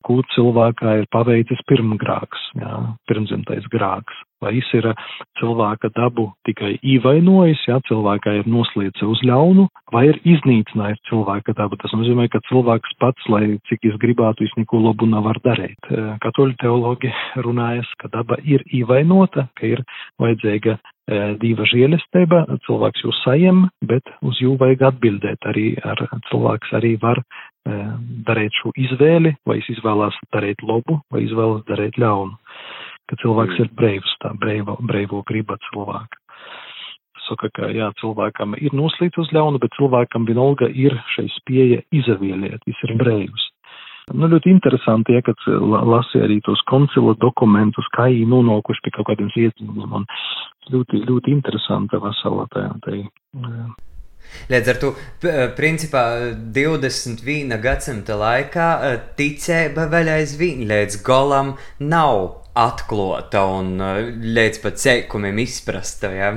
ko 0.06 0.21
cilvēkā 0.35 0.99
ir 1.02 1.09
paveicis 1.14 1.62
pirmgrāks, 1.71 2.50
jā, 2.59 2.75
pirmzimtais 3.11 3.66
grāks. 3.73 4.21
Vai 4.42 4.56
viņš 4.56 4.71
ir 4.75 4.88
cilvēka 5.38 5.92
dabu 5.94 6.25
tikai 6.49 6.73
īvainojis, 6.82 7.61
jā, 7.68 7.76
cilvēkā 7.87 8.32
ir 8.40 8.49
noslēdz 8.50 9.04
uz 9.06 9.21
ļaunu, 9.28 9.68
vai 9.94 10.09
ir 10.09 10.18
iznīcinājis 10.26 10.99
cilvēka 11.06 11.54
dabu. 11.61 11.78
Tas 11.78 11.94
nozīmē, 11.94 12.26
ka 12.32 12.42
cilvēks 12.49 12.97
pats, 12.99 13.28
lai 13.30 13.61
cik 13.71 13.87
viņš 13.87 14.00
gribētu, 14.02 14.42
viņš 14.42 14.56
neko 14.59 14.80
labu 14.88 15.06
nevar 15.06 15.38
darīt. 15.47 15.92
Katoļu 16.25 16.59
teologi 16.59 17.12
runājas, 17.38 17.87
ka 18.02 18.11
daba 18.11 18.40
ir 18.42 18.66
īvainota, 18.75 19.47
ka 19.54 19.71
ir 19.76 19.85
vajadzīga 20.18 20.80
dieva 21.42 21.64
žēlastība, 21.66 22.44
cilvēks 22.66 23.02
jūs 23.06 23.23
sajem, 23.23 23.64
bet 23.87 24.11
uz 24.26 24.38
jū 24.42 24.56
vajag 24.59 24.88
atbildēt. 24.90 25.47
Arī 25.50 25.73
ar 25.87 26.02
cilvēks 26.30 26.75
arī 26.78 26.97
var 27.02 27.23
darīt 28.26 28.54
šo 28.61 28.73
izvēli, 28.78 29.35
vai 29.47 29.59
es 29.61 29.69
izvēlos 29.73 30.16
darīt 30.35 30.62
labu, 30.66 31.00
vai 31.12 31.25
izvēlos 31.26 31.64
darīt 31.69 31.99
ļaunu. 32.00 32.37
Ka 33.11 33.19
cilvēks 33.23 33.61
ir 33.62 33.71
breivs, 33.76 34.12
tā 34.23 34.33
breivo, 34.38 34.76
breivo 34.81 35.23
griba 35.28 35.59
cilvēka. 35.69 36.19
Saka, 37.28 37.49
ka 37.54 37.71
jā, 37.71 37.88
cilvēkam 38.00 38.57
ir 38.59 38.75
noslīd 38.75 39.14
uz 39.21 39.31
ļaunu, 39.35 39.61
bet 39.62 39.75
cilvēkam 39.78 40.26
vienalga 40.26 40.66
ir 40.69 40.97
šai 41.14 41.28
spēja 41.37 41.83
izavieliet, 41.95 42.62
viņš 42.66 42.87
ir 42.88 42.95
breivs. 42.99 43.49
Nu, 44.11 44.26
ļoti 44.26 44.50
interesanti, 44.50 45.14
ja, 45.14 45.23
kad 45.23 45.38
lasīja 45.47 46.26
arī 46.26 46.40
tos 46.42 46.61
koncila 46.66 47.14
dokumentus, 47.23 47.87
kā 47.95 48.09
viņi 48.11 48.26
nonākuši 48.33 48.83
pie 48.83 48.95
kaut 48.97 49.12
kādiem 49.12 49.31
un 49.87 50.09
ļoti, 50.73 51.04
ļoti 51.07 51.31
interesanta 51.31 52.02
vesela 52.02 52.49
tā, 52.50 52.66
tā, 52.83 52.99
Līdz 54.50 54.70
ar 54.72 54.78
to, 54.82 54.92
principā, 55.56 56.02
21. 56.56 57.52
gadsimta 57.62 58.16
laikā 58.18 58.68
e, 58.88 58.94
ticība 59.18 59.86
vēl 59.92 60.10
aizvien 60.16 60.64
līdz 60.70 60.98
galam 61.06 61.54
nav 61.78 62.42
atklāta 62.58 63.44
un 63.58 63.76
e, 63.80 63.92
līdz 64.38 64.62
pat 64.64 64.82
seikumiem 64.82 65.40
izprasta. 65.44 66.10
Ja? 66.16 66.32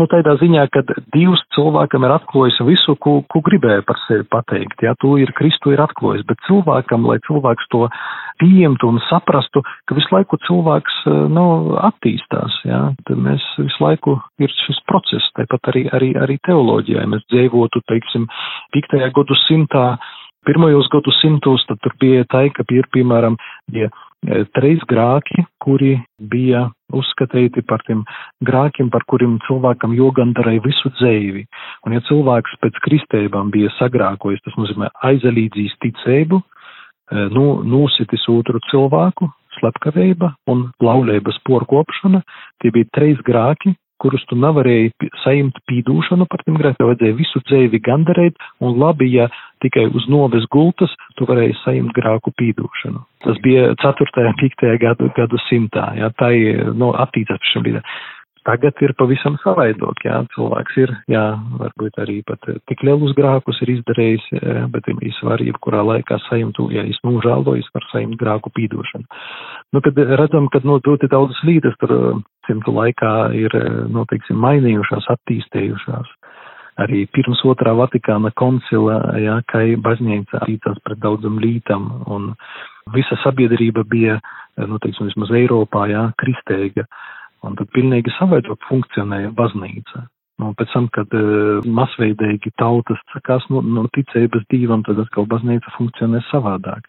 Nu, 0.00 0.06
tādā 0.10 0.34
ziņā, 0.40 0.64
ka 0.72 0.82
Dievs 1.14 1.42
cilvēkam 1.54 2.06
ir 2.06 2.14
atklājis 2.14 2.60
visu, 2.66 2.96
ko, 3.02 3.20
ko 3.30 3.42
gribēja 3.46 3.84
par 3.86 3.98
sevi 4.06 4.24
pateikt. 4.32 4.82
Jā, 4.84 4.94
to 5.02 5.16
ir 5.20 5.32
Kristu 5.36 5.74
ir 5.74 5.82
atklājis, 5.84 6.24
bet 6.28 6.40
cilvēkam, 6.48 7.04
lai 7.08 7.18
cilvēks 7.26 7.68
to 7.74 7.86
pieņemtu 8.40 8.88
un 8.88 9.00
saprastu, 9.10 9.62
ka 9.88 9.98
visu 9.98 10.14
laiku 10.14 10.40
cilvēks, 10.46 11.02
nu, 11.32 11.44
attīstās, 11.90 12.62
jā, 12.68 12.80
tad 13.08 13.20
mēs 13.20 13.44
visu 13.60 13.84
laiku 13.84 14.16
ir 14.40 14.52
šis 14.64 14.80
process, 14.88 15.28
tāpat 15.36 15.72
arī, 15.74 15.84
arī, 15.96 16.14
arī 16.16 16.40
teoloģijā, 16.48 17.04
ja 17.04 17.12
mēs 17.12 17.26
dzīvotu, 17.28 17.84
teiksim, 17.92 18.26
piktajā 18.74 19.12
gadu 19.16 19.36
simtā, 19.44 19.86
pirmajos 20.48 20.88
gadu 20.92 21.12
simtos, 21.20 21.66
tad 21.68 21.82
tur 21.84 21.92
bija 22.00 22.24
tā, 22.32 22.46
ka 22.56 22.64
ir, 22.72 22.88
piemēram, 22.96 23.36
E, 23.70 23.88
trīs 24.54 24.82
grāki, 24.88 25.44
kuri 25.62 25.94
bija 26.18 26.68
uzskatīti 26.92 27.62
par 27.66 27.82
tiem 27.86 28.02
grākiem, 28.44 28.90
par 28.90 29.04
kuriem 29.08 29.38
cilvēkam 29.46 29.94
jogandarēja 29.96 30.64
visu 30.64 30.92
dzēvi. 30.98 31.46
Un 31.86 31.96
ja 31.96 32.00
cilvēks 32.08 32.58
pēc 32.60 32.80
kristībām 32.84 33.50
bija 33.50 33.70
sagrākojis, 33.78 34.42
tas 34.44 34.56
nozīmē 34.60 34.90
aizalīdzīs 35.08 35.76
ticību, 35.80 36.40
e, 36.40 37.28
nu, 37.32 37.62
nositis 37.64 38.26
otru 38.28 38.60
cilvēku, 38.70 39.30
slepkavība 39.58 40.34
un 40.50 40.68
laulības 40.82 41.40
porkopšana, 41.48 42.20
tie 42.60 42.72
bija 42.74 42.90
trīs 42.96 43.22
grāki, 43.26 43.74
kurus 44.00 44.24
tu 44.30 44.38
nevarēji 44.40 45.10
saimt 45.24 45.58
pīdūšanu 45.70 46.26
par 46.30 46.44
tiem 46.46 46.58
grēkiem, 46.60 46.88
vajadzēja 46.90 47.18
visu 47.18 47.42
dzēvi 47.46 47.82
gandarēt, 47.86 48.38
un 48.64 48.78
labi, 48.80 49.10
ja 49.14 49.28
tikai 49.64 49.86
uz 49.92 50.06
noves 50.12 50.46
gultas 50.52 50.92
tu 51.18 51.28
varēji 51.28 51.58
saimt 51.64 51.92
grāku 51.96 52.32
pīdūšanu. 52.40 53.02
Tas 53.26 53.42
bija 53.44 53.74
4. 53.82 54.24
un 54.30 54.38
5. 54.40 54.70
gadu, 54.80 55.10
gadu 55.16 55.42
simtā, 55.48 55.90
jā, 55.98 56.08
tā 56.20 56.32
ir, 56.36 56.72
nu, 56.72 56.94
attīstās 56.96 57.42
pie 57.42 57.52
šim 57.52 57.66
brīdim. 57.66 57.92
Tagad 58.48 58.78
ir 58.80 58.94
pavisam 58.96 59.34
savaidok, 59.42 59.98
jā, 60.00 60.14
cilvēks 60.32 60.76
ir, 60.80 60.92
jā, 61.12 61.24
varbūt 61.60 61.98
arī 62.00 62.22
pat 62.24 62.46
tik 62.70 62.80
lielus 62.88 63.12
grākus 63.18 63.60
ir 63.60 63.74
izdarījis, 63.74 64.24
jā, 64.32 64.62
bet 64.72 64.88
viņš 64.88 65.18
var 65.28 65.44
jebkurā 65.44 65.82
laikā 65.84 66.16
saimtu, 66.24 66.70
ja 66.72 66.86
viņš 66.86 67.02
nožēlojas, 67.04 67.68
var 67.76 67.84
saimt 67.90 68.16
grāku 68.20 68.52
pīdošanu. 68.56 69.04
Nu, 69.76 69.84
kad 69.84 70.00
redzam, 70.22 70.48
ka, 70.48 70.62
nu, 70.64 70.78
ļoti 70.80 71.10
daudzas 71.12 71.44
līdes 71.44 71.76
tur 71.82 71.92
simtu 72.50 72.74
laikā 72.74 73.14
ir, 73.38 73.54
nu, 73.94 74.04
teiksim, 74.10 74.40
mainījušās, 74.42 75.06
attīstējušās. 75.14 76.10
Arī 76.80 77.04
pirms 77.12 77.42
otrā 77.44 77.74
Vatikāna 77.76 78.30
koncila, 78.38 78.98
jā, 79.20 79.38
kā 79.50 79.62
baznīca 79.84 80.40
attīstās 80.40 80.78
pret 80.84 81.00
daudzam 81.02 81.38
lītam, 81.42 81.88
un 82.10 82.30
visa 82.94 83.18
sabiedrība 83.24 83.84
bija, 83.88 84.16
nu, 84.60 84.78
teiksim, 84.82 85.10
vismaz 85.10 85.32
Eiropā, 85.36 85.86
jā, 85.92 86.06
kristēga. 86.20 86.86
Un 87.44 87.56
tad 87.56 87.70
pilnīgi 87.72 88.12
savādāk 88.18 88.66
funkcionēja 88.68 89.32
baznīca. 89.36 90.06
Nu, 90.40 90.54
pēc 90.56 90.72
tam, 90.72 90.86
kad 90.92 91.12
uh, 91.16 91.64
masveidīgi 91.68 92.52
tautas 92.60 93.00
sakās 93.12 93.44
no, 93.52 93.60
no 93.60 93.86
ticības 93.96 94.46
dīvam, 94.52 94.84
tad 94.86 95.02
atkal 95.02 95.28
baznīca 95.28 95.72
funkcionē 95.76 96.22
savādāk. 96.30 96.86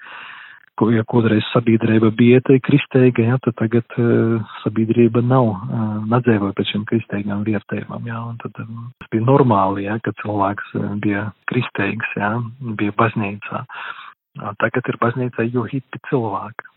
Ko, 0.81 0.87
ja 0.89 1.03
kādreiz 1.05 1.45
sabiedrība 1.51 2.09
bija 2.17 2.39
tai 2.41 2.55
kristēga, 2.65 3.21
ja, 3.21 3.35
tad 3.45 3.53
tagad 3.59 3.85
uh, 4.01 4.39
sabiedrība 4.63 5.21
nav, 5.21 5.51
uh, 5.53 5.91
nedzēvoja 6.09 6.55
pēc 6.57 6.71
šiem 6.71 6.87
kristīgām 6.89 7.43
vietējumam, 7.45 8.07
ja, 8.09 8.23
un 8.25 8.39
tad 8.41 8.57
um, 8.63 8.87
tas 8.97 9.11
bija 9.13 9.27
normāli, 9.27 9.85
ja, 9.85 9.99
kad 10.01 10.17
cilvēks 10.23 10.73
uh, 10.79 10.87
bija 11.03 11.27
kristēgs, 11.51 12.15
ja, 12.17 12.31
bija 12.81 12.95
baznīcā. 12.97 13.61
Uh, 13.61 14.49
tagad 14.63 14.89
ir 14.89 14.97
baznīcā 15.05 15.45
jo 15.51 15.67
hipi 15.69 16.01
cilvēki. 16.09 16.71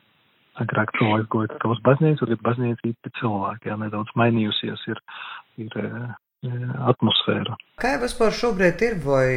Agrāk 0.61 0.93
cilvēks 0.99 1.31
goja 1.33 1.55
tikai 1.55 1.73
uz 1.73 1.81
baznīcu, 1.89 2.29
tagad 2.29 2.45
baznīca 2.51 2.91
īsti 2.91 3.15
cilvēki, 3.23 3.73
jā, 3.73 3.79
nedaudz 3.81 4.13
mainījusies 4.21 4.85
ir, 4.93 5.01
ir 5.65 5.81
e, 5.81 5.89
atmosfēra. 6.91 7.57
Kā 7.81 7.95
jau 7.95 8.01
vispār 8.05 8.35
šobrīd 8.39 8.83
ir, 8.87 8.97
vai 9.03 9.29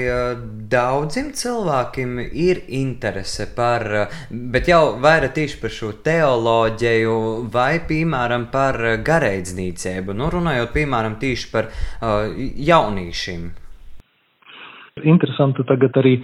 daudziem 0.71 1.31
cilvēkiem 1.37 2.19
ir 2.27 2.61
interese 2.79 3.47
par, 3.55 3.85
bet 4.29 4.69
jau 4.69 4.97
vairāk 5.03 5.35
tieši 5.37 5.61
par 5.61 5.73
šo 5.73 5.91
teoloģiju 6.05 7.15
vai, 7.53 7.79
piemēram, 7.89 8.49
par 8.53 8.79
gareidzniecību, 9.07 10.17
nu 10.17 10.29
runājot, 10.33 10.73
piemēram, 10.75 11.17
tieši 11.21 11.49
par 11.53 11.71
uh, 11.71 12.35
jaunīšiem? 12.71 13.47
Interesanti 15.05 15.65
tagad 15.69 15.97
arī 16.01 16.17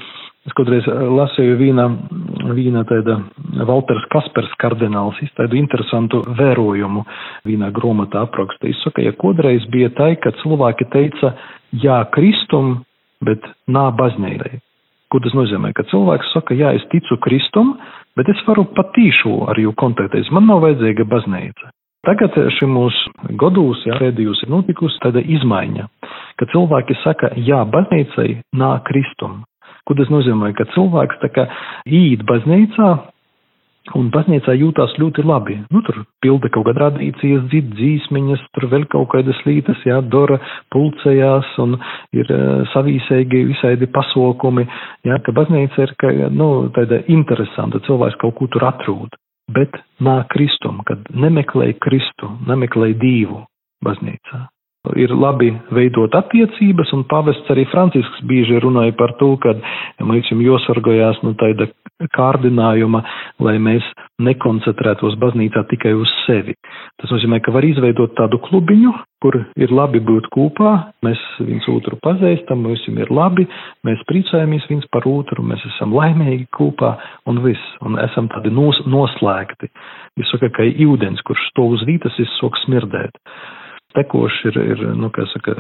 Es 0.44 0.56
kādreiz 0.58 0.88
eh, 0.92 1.04
lasīju 1.18 1.56
vīna, 1.60 1.86
vīna 2.56 2.84
tāda 2.90 3.20
Valters 3.70 4.04
Kaspers 4.12 4.52
kardināls 4.60 5.22
iztaidu 5.24 5.56
interesantu 5.60 6.20
vērojumu 6.40 7.06
vīnā 7.48 7.72
gromata 7.76 8.26
apraksta. 8.28 8.68
Viņš 8.68 8.82
saka, 8.84 9.06
ja 9.06 9.16
kādreiz 9.20 9.64
bija 9.72 9.92
tā, 9.96 10.12
ka 10.20 10.34
cilvēki 10.42 10.90
teica 10.92 11.32
jā 11.80 12.02
Kristum, 12.16 12.82
bet 13.24 13.46
nā 13.72 13.88
baznīcai. 13.96 14.60
Ko 15.14 15.22
tas 15.24 15.36
nozīmē? 15.38 15.72
Ka 15.78 15.86
cilvēks 15.92 16.34
saka, 16.34 16.58
jā, 16.58 16.74
es 16.76 16.84
ticu 16.92 17.16
Kristum, 17.24 17.78
bet 18.18 18.28
es 18.34 18.44
varu 18.48 18.66
patīšu 18.76 19.46
ar 19.54 19.62
jū 19.62 19.72
kontaktēties. 19.80 20.34
Man 20.34 20.50
nav 20.50 20.64
vajadzīga 20.66 21.08
baznīca. 21.08 21.72
Tagad 22.04 22.36
šim 22.58 22.74
mūsu 22.76 23.14
gados, 23.40 23.80
jā, 23.88 23.96
pēdējos 24.02 24.44
ir 24.44 24.52
notikusi 24.52 25.00
tāda 25.06 25.24
izmaiņa, 25.24 25.88
ka 26.36 26.50
cilvēki 26.52 27.00
saka, 27.00 27.32
jā, 27.40 27.62
baznīcai 27.64 28.42
nā 28.60 28.74
Kristum. 28.90 29.46
Ko 29.88 29.98
tas 30.00 30.12
nozīmē? 30.14 30.54
Ka 30.58 30.68
cilvēks 30.76 31.20
tā 31.24 31.32
kā 31.34 31.50
īt 31.88 32.24
baznīcā, 32.30 32.92
Un 34.00 34.08
baznīcā 34.14 34.54
jūtās 34.56 34.94
ļoti 34.96 35.26
labi. 35.28 35.58
Nu, 35.74 35.82
tur 35.84 36.06
pilda 36.24 36.48
kaut 36.56 36.70
kāda 36.70 36.86
tradīcijas, 36.88 37.44
dzird 37.52 37.74
dzīsmiņas, 37.76 38.46
tur 38.56 38.70
vēl 38.72 38.86
kaut 38.94 39.10
kādas 39.12 39.42
lītas, 39.44 39.82
jā, 39.84 39.98
dora 40.14 40.38
pulcējās 40.72 41.50
un 41.60 41.76
ir 42.16 42.32
uh, 42.32 42.64
savīsēgi 42.72 43.44
visādi 43.52 43.90
pasaukumi, 43.92 44.64
jā, 45.04 45.20
ka 45.26 45.36
baznīca 45.36 45.84
ir, 45.84 45.94
ka, 46.00 46.14
nu, 46.32 46.50
tāda 46.78 47.02
interesanta, 47.12 47.84
cilvēks 47.84 48.22
kaut 48.24 48.38
ko 48.40 48.48
tur 48.56 48.70
atrūd. 48.72 49.20
Bet 49.52 49.76
nāk 50.00 50.32
kristum, 50.32 50.80
kad 50.88 51.04
nemeklē 51.12 51.74
Kristu, 51.84 52.32
nemeklē 52.48 52.94
dīvu 53.04 53.44
baznīcā 53.84 54.46
ir 55.00 55.14
labi 55.16 55.54
veidot 55.72 56.16
attiecības, 56.18 56.92
un 56.96 57.06
pavests 57.08 57.52
arī 57.54 57.64
Francisks 57.72 58.24
bieži 58.28 58.60
runāja 58.64 58.96
par 59.00 59.16
to, 59.22 59.34
ka 59.40 59.56
mums 60.04 60.28
jāsargājās 60.28 61.22
no 61.24 61.32
tāda 61.40 61.70
kārdinājuma, 62.14 63.00
lai 63.46 63.56
mēs 63.64 63.86
nekoncentrētos 64.24 65.16
baznīcā 65.22 65.64
tikai 65.72 65.94
uz 65.96 66.12
sevi. 66.26 66.58
Tas 67.00 67.14
nozīmē, 67.14 67.40
ka 67.44 67.54
var 67.56 67.64
izveidot 67.64 68.16
tādu 68.18 68.42
klubiņu, 68.44 68.92
kur 69.24 69.40
ir 69.40 69.72
labi 69.72 70.04
būt 70.04 70.28
kopā, 70.36 70.74
mēs 71.06 71.22
viens 71.40 71.68
otru 71.72 71.96
pazīstam, 72.04 72.66
mums 72.68 72.84
ir 72.92 73.12
labi, 73.14 73.48
mēs 73.88 74.04
priecājamies 74.12 74.68
viens 74.68 74.88
par 74.92 75.08
otru, 75.08 75.48
mēs 75.48 75.64
esam 75.72 75.96
laimīgi 75.96 76.50
kopā 76.52 76.98
un 77.32 77.40
viss, 77.46 77.74
un 77.88 77.96
esam 78.04 78.28
tādi 78.36 78.52
nos, 78.52 78.84
noslēgti. 78.84 79.72
Es 80.20 80.30
saku, 80.30 80.52
ka 80.54 80.68
ūdens, 80.68 81.24
kurš 81.24 81.52
stāv 81.54 81.78
uz 81.78 81.88
vītas, 81.88 82.20
ir 82.20 82.28
sok 82.36 82.60
smirdēt 82.66 83.24
tekošs 83.98 84.40
ir, 84.52 84.60
ir 84.74 84.84
nu, 85.00 85.10
saka, 85.34 85.56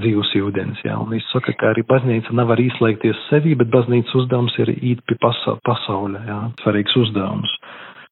dzīvs 0.00 0.32
ūdens. 0.40 0.80
Jā. 0.86 0.96
Un 1.00 1.12
viņš 1.14 1.28
saka, 1.32 1.54
ka 1.60 1.72
arī 1.74 1.84
baznīca 1.88 2.34
nevar 2.36 2.60
izslēgties 2.62 3.26
sevi, 3.28 3.56
bet 3.58 3.72
baznīcas 3.74 4.16
uzdevums 4.22 4.56
ir 4.62 4.74
īt 4.76 5.04
pie 5.08 5.18
pasa 5.22 5.56
pasaulē. 5.66 6.24
Jā. 6.28 6.40
Svarīgs 6.64 6.96
uzdevums. 7.00 7.54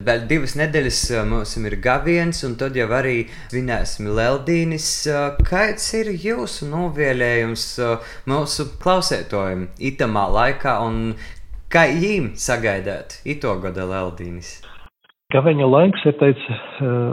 Vēl 0.07 0.29
divas 0.31 0.53
nedēļas 0.55 0.99
mums 1.27 1.57
ir 1.59 1.75
gaviens, 1.83 2.45
un 2.47 2.53
tad 2.61 2.77
jau 2.79 2.87
arī 2.95 3.25
svinēsim 3.51 4.07
Leldīnis. 4.15 4.87
Kāds 5.49 5.89
ir 5.99 6.13
jūsu 6.15 6.69
novēlējums 6.71 7.65
mūsu 8.31 8.69
klausētojiem 8.79 9.67
itamā 9.91 10.23
laikā, 10.37 10.77
un 10.87 11.17
kā 11.67 11.89
jīm 11.91 12.31
sagaidāt 12.39 13.19
ito 13.27 13.59
gada 13.65 13.91
Leldīnis? 13.91 14.61
Gaveņa 15.29 15.67
laiks 15.69 16.07
ir 16.09 16.15
teic 16.17 16.45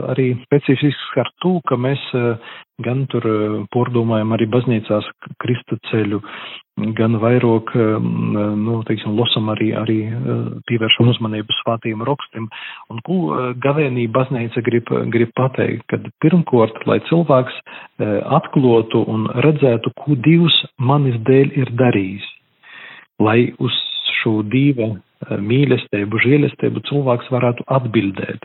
arī 0.08 0.30
specifisks 0.46 1.18
ar 1.20 1.28
to, 1.44 1.58
ka 1.68 1.76
mēs 1.76 2.00
gan 2.80 3.02
tur 3.12 3.26
pordomājam 3.74 4.32
arī 4.32 4.46
baznīcās 4.54 5.10
Kristu 5.42 5.76
ceļu, 5.90 6.22
gan 6.96 7.18
vairāk, 7.20 7.74
nu, 7.76 8.78
teiksim, 8.88 9.12
losam 9.20 9.52
arī, 9.52 9.68
arī 9.76 9.98
pievēršam 10.64 11.12
uzmanību 11.12 11.58
svātījuma 11.58 12.08
rakstim. 12.08 12.48
Un 12.88 13.04
ko 13.04 13.20
gavēnī 13.60 14.08
baznīca 14.16 14.64
grib, 14.64 14.88
grib 15.12 15.36
pateikt, 15.36 15.84
kad 15.92 16.08
pirmkort, 16.24 16.86
lai 16.88 17.02
cilvēks 17.10 17.60
atklotu 18.40 19.04
un 19.12 19.28
redzētu, 19.44 19.92
ko 20.00 20.16
Dievs 20.24 20.62
manis 20.80 21.20
dēļ 21.28 21.52
ir 21.52 21.76
darījis, 21.84 22.32
lai 23.20 23.42
uz 23.60 23.76
šo 24.22 24.40
dīva 24.48 24.94
Mīlestību, 25.26 26.20
žēlestību 26.22 26.82
cilvēks 26.88 27.30
varētu 27.32 27.64
atbildēt. 27.78 28.44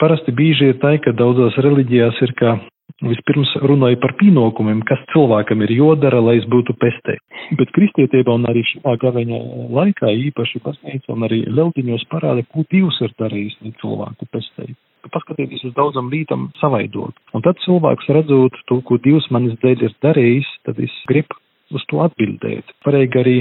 Parasti 0.00 0.32
bieži 0.36 0.72
ir 0.72 0.80
tā, 0.82 0.96
ka 1.02 1.12
daudzās 1.16 1.58
reliģijās 1.62 2.18
ir, 2.24 2.32
ka 2.38 2.56
vispirms 3.04 3.52
runāja 3.68 3.98
par 4.00 4.14
pienākumiem, 4.20 4.80
kas 4.88 5.02
cilvēkam 5.12 5.62
ir 5.66 5.74
jodara, 5.76 6.20
lai 6.24 6.38
es 6.40 6.48
būtu 6.48 6.76
pestē. 6.80 7.18
Bet 7.58 7.72
kristietībā 7.76 8.32
un 8.38 8.48
arī 8.48 8.64
šajā 8.70 8.96
gaveņa 9.02 9.40
laikā 9.76 10.12
īpaši 10.30 10.62
baznīca 10.64 11.12
un 11.14 11.26
arī 11.28 11.42
ļaudiņos 11.52 12.06
parāda, 12.12 12.46
ko 12.52 12.64
Dievs 12.72 13.00
ir 13.04 13.12
darījis, 13.20 13.58
cilvēku 13.82 14.28
pestē. 14.32 14.70
Paskatieties 15.12 15.62
uz 15.68 15.74
daudzam 15.76 16.08
lītam 16.10 16.48
savaidot. 16.58 17.14
Un 17.36 17.44
tad 17.44 17.60
cilvēks 17.62 18.08
redzot 18.16 18.56
to, 18.66 18.80
ko 18.82 18.98
Dievs 19.02 19.28
manis 19.30 19.54
dēļ 19.62 19.84
ir 19.86 19.92
darījis, 20.02 20.48
tad 20.66 20.80
es 20.82 20.94
gribu 21.10 21.36
uz 21.74 21.84
to 21.90 22.00
atbildēt. 22.02 22.72
Varēja 22.86 23.22
arī 23.22 23.36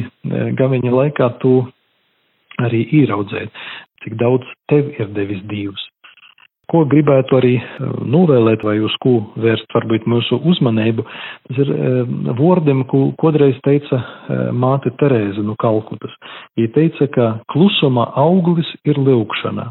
gaveņa 0.59 0.93
laikā 0.93 1.31
to 1.41 1.55
arī 2.63 2.85
ieraudzēt, 3.01 3.51
cik 4.03 4.15
daudz 4.21 4.47
tev 4.71 4.93
ir 4.99 5.11
devis 5.17 5.43
Dievs. 5.49 5.89
Ko 6.71 6.81
gribētu 6.89 7.37
arī 7.37 7.53
eh, 7.59 7.81
novēlēt 8.09 8.63
vai 8.65 8.79
uz 8.81 8.93
ko 9.03 9.19
vērst 9.41 9.69
varbūt 9.75 10.07
mūsu 10.09 10.39
uzmanību, 10.49 11.05
tas 11.49 11.59
ir 11.61 11.73
eh, 11.75 12.15
vārdiem, 12.39 12.81
ko 12.89 13.11
kodreiz 13.21 13.59
teica 13.67 13.99
eh, 13.99 14.47
māte 14.49 14.93
Terēza 15.01 15.45
no 15.45 15.57
Kalkutas. 15.61 16.15
Viņa 16.57 16.71
teica, 16.77 17.09
ka 17.13 17.27
klusuma 17.53 18.07
auglis 18.17 18.71
ir 18.89 18.97
lūkšana. 18.97 19.69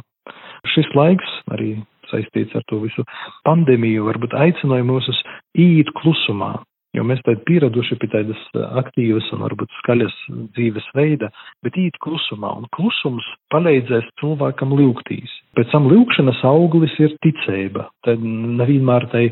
Šis 0.75 0.87
laiks 0.95 1.35
arī 1.55 1.75
saistīts 2.13 2.55
ar 2.55 2.63
to 2.71 2.79
visu 2.85 3.03
pandēmiju, 3.49 4.07
varbūt 4.07 4.37
aicināja 4.39 4.87
mūs 4.87 5.11
uz 5.11 5.19
īt 5.59 5.91
klusumā, 5.99 6.55
Jo 6.95 7.03
mēs 7.07 7.23
tādi 7.27 7.43
pieraduši 7.49 7.97
pie 7.99 8.09
tādas 8.13 8.41
aktīvas 8.81 9.27
un 9.35 9.43
varbūt 9.43 9.73
skaļas 9.81 10.15
dzīves 10.55 10.87
veida, 10.95 11.31
bet 11.67 11.75
īt 11.81 11.99
klusumā, 12.05 12.53
un 12.61 12.69
klusums 12.77 13.27
palīdzēs 13.51 14.07
cilvēkam 14.21 14.75
lūgtīs. 14.79 15.33
Pēc 15.59 15.71
tam 15.71 15.89
lūkšanas 15.91 16.43
auglis 16.47 16.95
ir 17.03 17.15
ticība. 17.25 17.89
Tad 18.07 18.23
nevienmēr 18.23 19.09
tai 19.13 19.25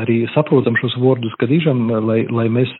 arī 0.00 0.22
saprotam 0.32 0.76
šos 0.80 0.96
vārdus, 1.00 1.36
kad 1.40 1.52
īžam, 1.52 1.84
lai, 2.08 2.22
lai 2.32 2.48
mēs 2.52 2.72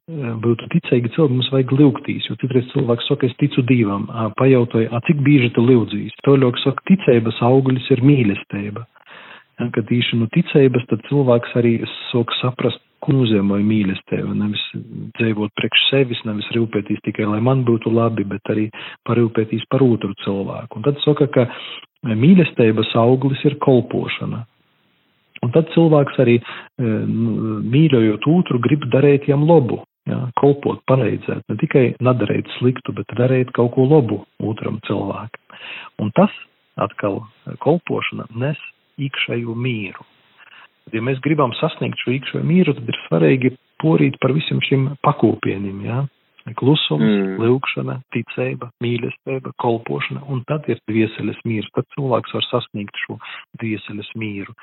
būtu 0.45 0.68
ticīgi 0.77 1.12
cilvēki, 1.14 1.37
mums 1.37 1.53
vajag 1.53 1.77
lūgtīs, 1.81 2.29
jo 2.31 2.38
citreiz 2.40 2.68
cilvēks 2.73 3.09
saka, 3.12 3.29
es 3.29 3.37
ticu 3.40 3.64
Dievam, 3.68 4.09
pajautāja, 4.40 4.92
a 4.92 5.01
cik 5.09 5.21
bieži 5.25 5.53
tu 5.57 5.64
lūdzīs. 5.68 6.16
Toļok 6.25 6.61
saka, 6.64 6.88
ticības 6.88 7.40
auglis 7.49 7.88
ir 7.92 8.05
mīlestība. 8.05 8.87
Kad 9.75 9.90
īši 9.94 10.18
no 10.18 10.27
ticības, 10.35 10.87
tad 10.90 11.05
cilvēks 11.09 11.55
arī 11.61 11.77
sāk 12.11 12.33
saprast, 12.40 12.81
ko 13.03 13.14
nozīmē 13.16 13.59
mīlestība. 13.66 14.35
Nevis 14.38 14.62
dzīvot 15.18 15.53
priekš 15.59 15.85
sevis, 15.90 16.22
nevis 16.29 16.48
rūpēties 16.55 17.03
tikai, 17.07 17.27
lai 17.29 17.40
man 17.44 17.64
būtu 17.66 17.90
labi, 17.92 18.25
bet 18.29 18.53
arī 18.53 18.68
parūpēties 19.09 19.66
par 19.72 19.85
otru 19.85 20.14
cilvēku. 20.22 20.79
Un 20.79 20.87
tad 20.87 21.01
saka, 21.05 21.29
ka 21.35 21.46
mīlestības 22.07 22.94
auglis 23.03 23.42
ir 23.48 23.59
kolpošana. 23.62 24.44
Un 25.42 25.51
tad 25.55 25.72
cilvēks 25.75 26.20
arī 26.22 26.37
e, 26.38 26.44
nu, 26.87 27.59
mīļojot 27.72 28.29
otru, 28.31 28.61
grib 28.62 28.87
darīt 28.92 29.27
jam 29.27 29.42
labu, 29.48 29.81
ja, 30.07 30.20
kolpot, 30.38 30.85
palīdzēt, 30.87 31.42
ne 31.51 31.59
tikai 31.59 31.85
nedarīt 31.98 32.51
sliktu, 32.61 32.94
bet 32.94 33.11
darīt 33.18 33.51
kaut 33.57 33.75
ko 33.75 33.88
labu 33.90 34.20
otram 34.38 34.79
cilvēkam. 34.87 35.59
Un 35.98 36.14
tas 36.14 36.31
atkal 36.79 37.25
kolpošana 37.62 38.29
nes 38.38 38.61
iekšējo 39.00 39.55
mīru. 39.57 40.09
Ja 40.92 41.02
mēs 41.05 41.20
gribam 41.22 41.55
sasniegt 41.61 42.00
šo 42.02 42.16
iekšējo 42.16 42.42
mieru, 42.44 42.74
tad 42.76 42.90
ir 42.90 42.98
svarīgi 43.07 43.52
porīt 43.83 44.18
par 44.22 44.35
visiem 44.37 44.61
šiem 44.66 44.90
pakopienim, 45.07 45.85
jā. 45.87 46.02
Ja? 46.02 46.09
Klusums, 46.59 47.07
mm. 47.07 47.37
lūkšana, 47.38 48.00
ticība, 48.14 48.72
mīlestība, 48.83 49.52
kolpošana, 49.62 50.24
un 50.33 50.40
tad 50.48 50.66
ir 50.72 50.81
dvieseles 50.90 51.38
mīrs, 51.46 51.68
tad 51.76 51.87
cilvēks 51.94 52.35
var 52.35 52.46
sasniegt 52.48 52.98
šo 53.05 53.18
dvieseles 53.62 54.09
mīru. 54.18 54.55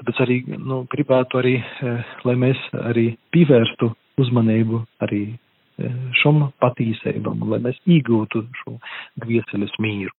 Tāpēc 0.00 0.22
arī, 0.24 0.38
nu, 0.58 0.82
gribētu 0.90 1.38
arī, 1.38 1.54
eh, 1.62 2.16
lai 2.26 2.34
mēs 2.42 2.58
arī 2.82 3.12
pievērstu 3.34 3.92
uzmanību 4.18 4.82
arī 5.06 5.22
eh, 5.30 5.94
šom 6.24 6.48
patīsībam, 6.58 7.46
lai 7.52 7.62
mēs 7.68 7.78
iegūtu 7.86 8.42
šo 8.64 8.74
dvieseles 9.22 9.78
mīru. 9.78 10.06